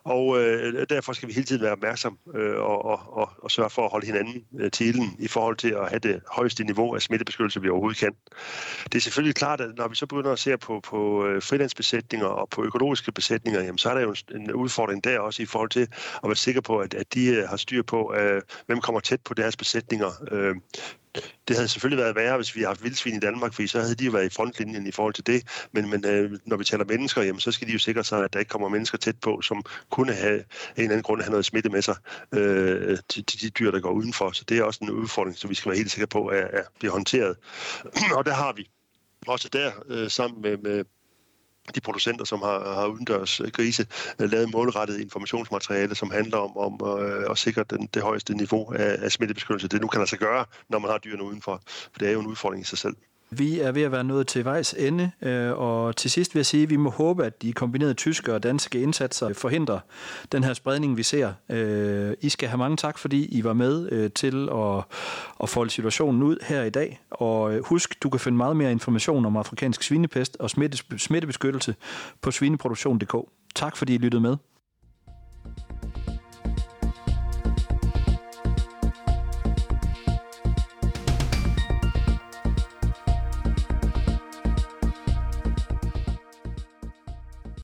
og 0.04 0.39
øh, 0.39 0.86
derfor 0.89 1.13
skal 1.13 1.28
vi 1.28 1.34
hele 1.34 1.46
tiden 1.46 1.62
være 1.62 1.72
opmærksom 1.72 2.17
øh, 2.36 2.56
og, 2.56 2.86
og, 2.86 3.00
og, 3.17 3.30
og 3.38 3.52
sørge 3.52 3.69
for 3.69 3.86
at 3.86 3.91
holde 3.91 4.06
hinanden 4.06 4.46
øh, 4.60 4.72
til 4.72 4.88
ilden 4.88 5.15
i 5.19 5.28
forhold 5.28 5.58
til 5.58 5.69
at 5.69 5.89
have 5.89 6.00
det 6.00 6.22
højeste 6.32 6.63
niveau 6.63 6.96
af 6.96 7.02
smittebeskyttelse, 7.02 7.62
vi 7.62 7.69
overhovedet 7.69 8.00
kan. 8.00 8.15
Det 8.84 8.96
er 8.96 9.00
selvfølgelig 9.00 9.36
klart, 9.36 9.62
at 9.62 9.69
når 9.78 9.88
vi 9.88 9.96
så 9.96 10.06
begynder 10.06 10.32
at 10.32 10.39
se 10.39 10.58
på, 10.58 10.80
på 10.80 11.26
øh, 11.26 11.41
frilandsbesætninger 11.41 12.28
og 12.28 12.50
på 12.50 12.63
økologiske 12.63 13.12
besætninger, 13.12 13.62
jamen, 13.62 13.78
så 13.78 13.89
er 13.89 13.93
der 13.93 14.02
jo 14.02 14.15
en 14.36 14.54
udfordring 14.54 15.04
der 15.04 15.19
også 15.19 15.43
i 15.43 15.46
forhold 15.46 15.69
til 15.69 15.88
at 16.24 16.30
være 16.30 16.36
sikker 16.36 16.62
på, 16.62 16.80
at, 16.80 16.93
at 16.93 17.13
de 17.13 17.26
øh, 17.26 17.50
har 17.50 17.58
styr 17.58 17.84
på, 17.84 18.13
øh, 18.17 18.41
hvem 18.65 18.82
kommer 18.82 19.00
tæt 19.00 19.22
på 19.22 19.34
deres 19.34 19.58
besætninger. 19.58 20.12
Øh, 20.32 20.56
det 21.47 21.56
havde 21.56 21.67
selvfølgelig 21.67 22.04
været 22.04 22.15
værre, 22.15 22.36
hvis 22.36 22.56
vi 22.56 22.60
havde 22.60 22.67
haft 22.67 22.84
vildsvin 22.84 23.15
i 23.15 23.19
Danmark, 23.19 23.54
for 23.54 23.67
så 23.67 23.82
havde 23.82 23.95
de 23.95 24.06
jo 24.06 24.12
været 24.12 24.26
i 24.26 24.30
frontlinjen 24.30 24.88
i 24.88 24.91
forhold 24.91 25.13
til 25.13 25.28
det. 25.28 25.67
Men, 25.71 25.89
men 25.89 26.06
øh, 26.06 26.39
når 26.45 26.58
vi 26.58 26.63
taler 26.63 26.86
mennesker, 26.86 27.21
jamen, 27.21 27.39
så 27.39 27.52
skal 27.52 27.67
de 27.67 27.73
jo 27.73 27.80
sikre 27.80 28.04
sig, 28.04 28.23
at 28.23 28.34
der 28.34 28.39
ikke 28.39 28.49
kommer 28.49 28.69
mennesker 28.69 28.97
tæt 28.97 29.19
på, 29.21 29.41
som 29.41 29.63
kunne 29.89 30.13
have 30.13 30.36
en 30.36 30.43
eller 30.78 30.91
anden 30.91 31.04
grund 31.04 31.21
at 31.21 31.26
have 31.26 31.32
noget 31.32 31.45
smitte 31.45 31.69
med 31.69 31.82
sig 31.82 31.95
øh, 32.32 32.97
til, 33.10 33.26
til 33.26 33.41
de 33.41 33.49
dyr, 33.49 33.71
der 33.71 33.80
går 33.80 33.91
udenfor. 33.91 34.32
Så 34.32 34.43
det 34.49 34.58
er 34.58 34.63
også 34.63 34.80
en 34.84 34.89
udfordring, 34.89 35.38
som 35.38 35.49
vi 35.49 35.56
skal 35.56 35.69
være 35.69 35.78
helt 35.78 35.91
sikre 35.91 36.08
på, 36.08 36.28
at, 36.28 36.43
at 36.43 36.67
bliver 36.80 36.91
håndteret. 36.91 37.38
Og 38.17 38.26
der 38.26 38.34
har 38.34 38.54
vi 38.54 38.69
også 39.28 39.49
der, 39.49 39.71
øh, 39.88 40.10
sammen 40.10 40.41
med, 40.41 40.58
med 40.58 40.86
de 41.76 41.82
producenter, 41.82 42.26
som 42.26 42.41
har, 42.41 42.73
har 42.73 42.88
udendørs 42.88 43.39
øh, 43.39 43.47
grise, 43.47 43.88
øh, 44.19 44.32
lavet 44.32 44.52
målrettet 44.52 44.99
informationsmateriale, 44.99 45.95
som 45.95 46.12
handler 46.12 46.38
om, 46.38 46.58
om 46.58 46.99
øh, 47.02 47.32
at 47.32 47.38
sikre 47.38 47.63
den, 47.69 47.89
det 47.93 48.02
højeste 48.02 48.34
niveau 48.34 48.73
af, 48.73 48.97
af 49.02 49.12
smittebeskyttelse. 49.12 49.67
Det 49.67 49.82
nu 49.82 49.88
kan 49.88 49.99
lade 49.99 50.10
sig 50.10 50.19
gøre, 50.19 50.45
når 50.69 50.80
man 50.80 50.91
har 50.91 50.97
dyrene 50.97 51.23
udenfor, 51.23 51.62
for 51.65 51.99
det 51.99 52.08
er 52.08 52.12
jo 52.12 52.19
en 52.19 52.28
udfordring 52.28 52.62
i 52.62 52.65
sig 52.65 52.78
selv. 52.78 52.95
Vi 53.38 53.60
er 53.60 53.72
ved 53.72 53.82
at 53.82 53.91
være 53.91 54.04
nået 54.04 54.28
til 54.28 54.46
vejs 54.46 54.74
ende, 54.74 55.12
øh, 55.22 55.52
og 55.52 55.96
til 55.96 56.12
sidst 56.12 56.36
vil 56.36 56.39
jeg 56.39 56.46
sige, 56.46 56.63
at 56.63 56.69
vi 56.69 56.76
må 56.76 56.89
håbe, 56.89 57.26
at 57.26 57.41
de 57.41 57.54
kombinerede 57.54 57.93
tyske 57.93 58.34
og 58.34 58.43
danske 58.43 58.82
indsatser 58.82 59.34
forhindrer 59.34 59.80
den 60.32 60.43
her 60.43 60.54
spredning, 60.54 60.98
vi 60.98 61.04
ser. 61.04 61.34
Øh, 61.50 62.13
I 62.22 62.30
skal 62.30 62.50
have 62.50 62.58
mange 62.58 62.78
tak, 62.78 62.98
fordi 62.98 63.26
I 63.26 63.43
var 63.43 63.54
med 63.54 63.91
øh, 63.91 64.12
til 64.12 64.50
at, 64.52 64.84
at 65.43 65.50
folde 65.50 65.72
situationen 65.72 66.24
ud 66.24 66.38
her 66.41 66.63
i 66.63 66.69
dag. 66.69 67.02
Og 67.12 67.60
husk, 67.65 68.04
du 68.04 68.10
kan 68.10 68.19
finde 68.19 68.38
meget 68.38 68.56
mere 68.56 68.72
information 68.72 69.26
om 69.26 69.38
afrikansk 69.38 69.84
svinepest 69.84 70.38
og 70.39 70.50
smittebeskyttelse 70.98 71.76
på 72.22 72.32
svineproduktion.dk. 72.32 73.15
Tak 73.56 73.78
fordi 73.78 73.96
I 73.96 73.98
lyttede 73.98 74.22
med. 74.22 74.38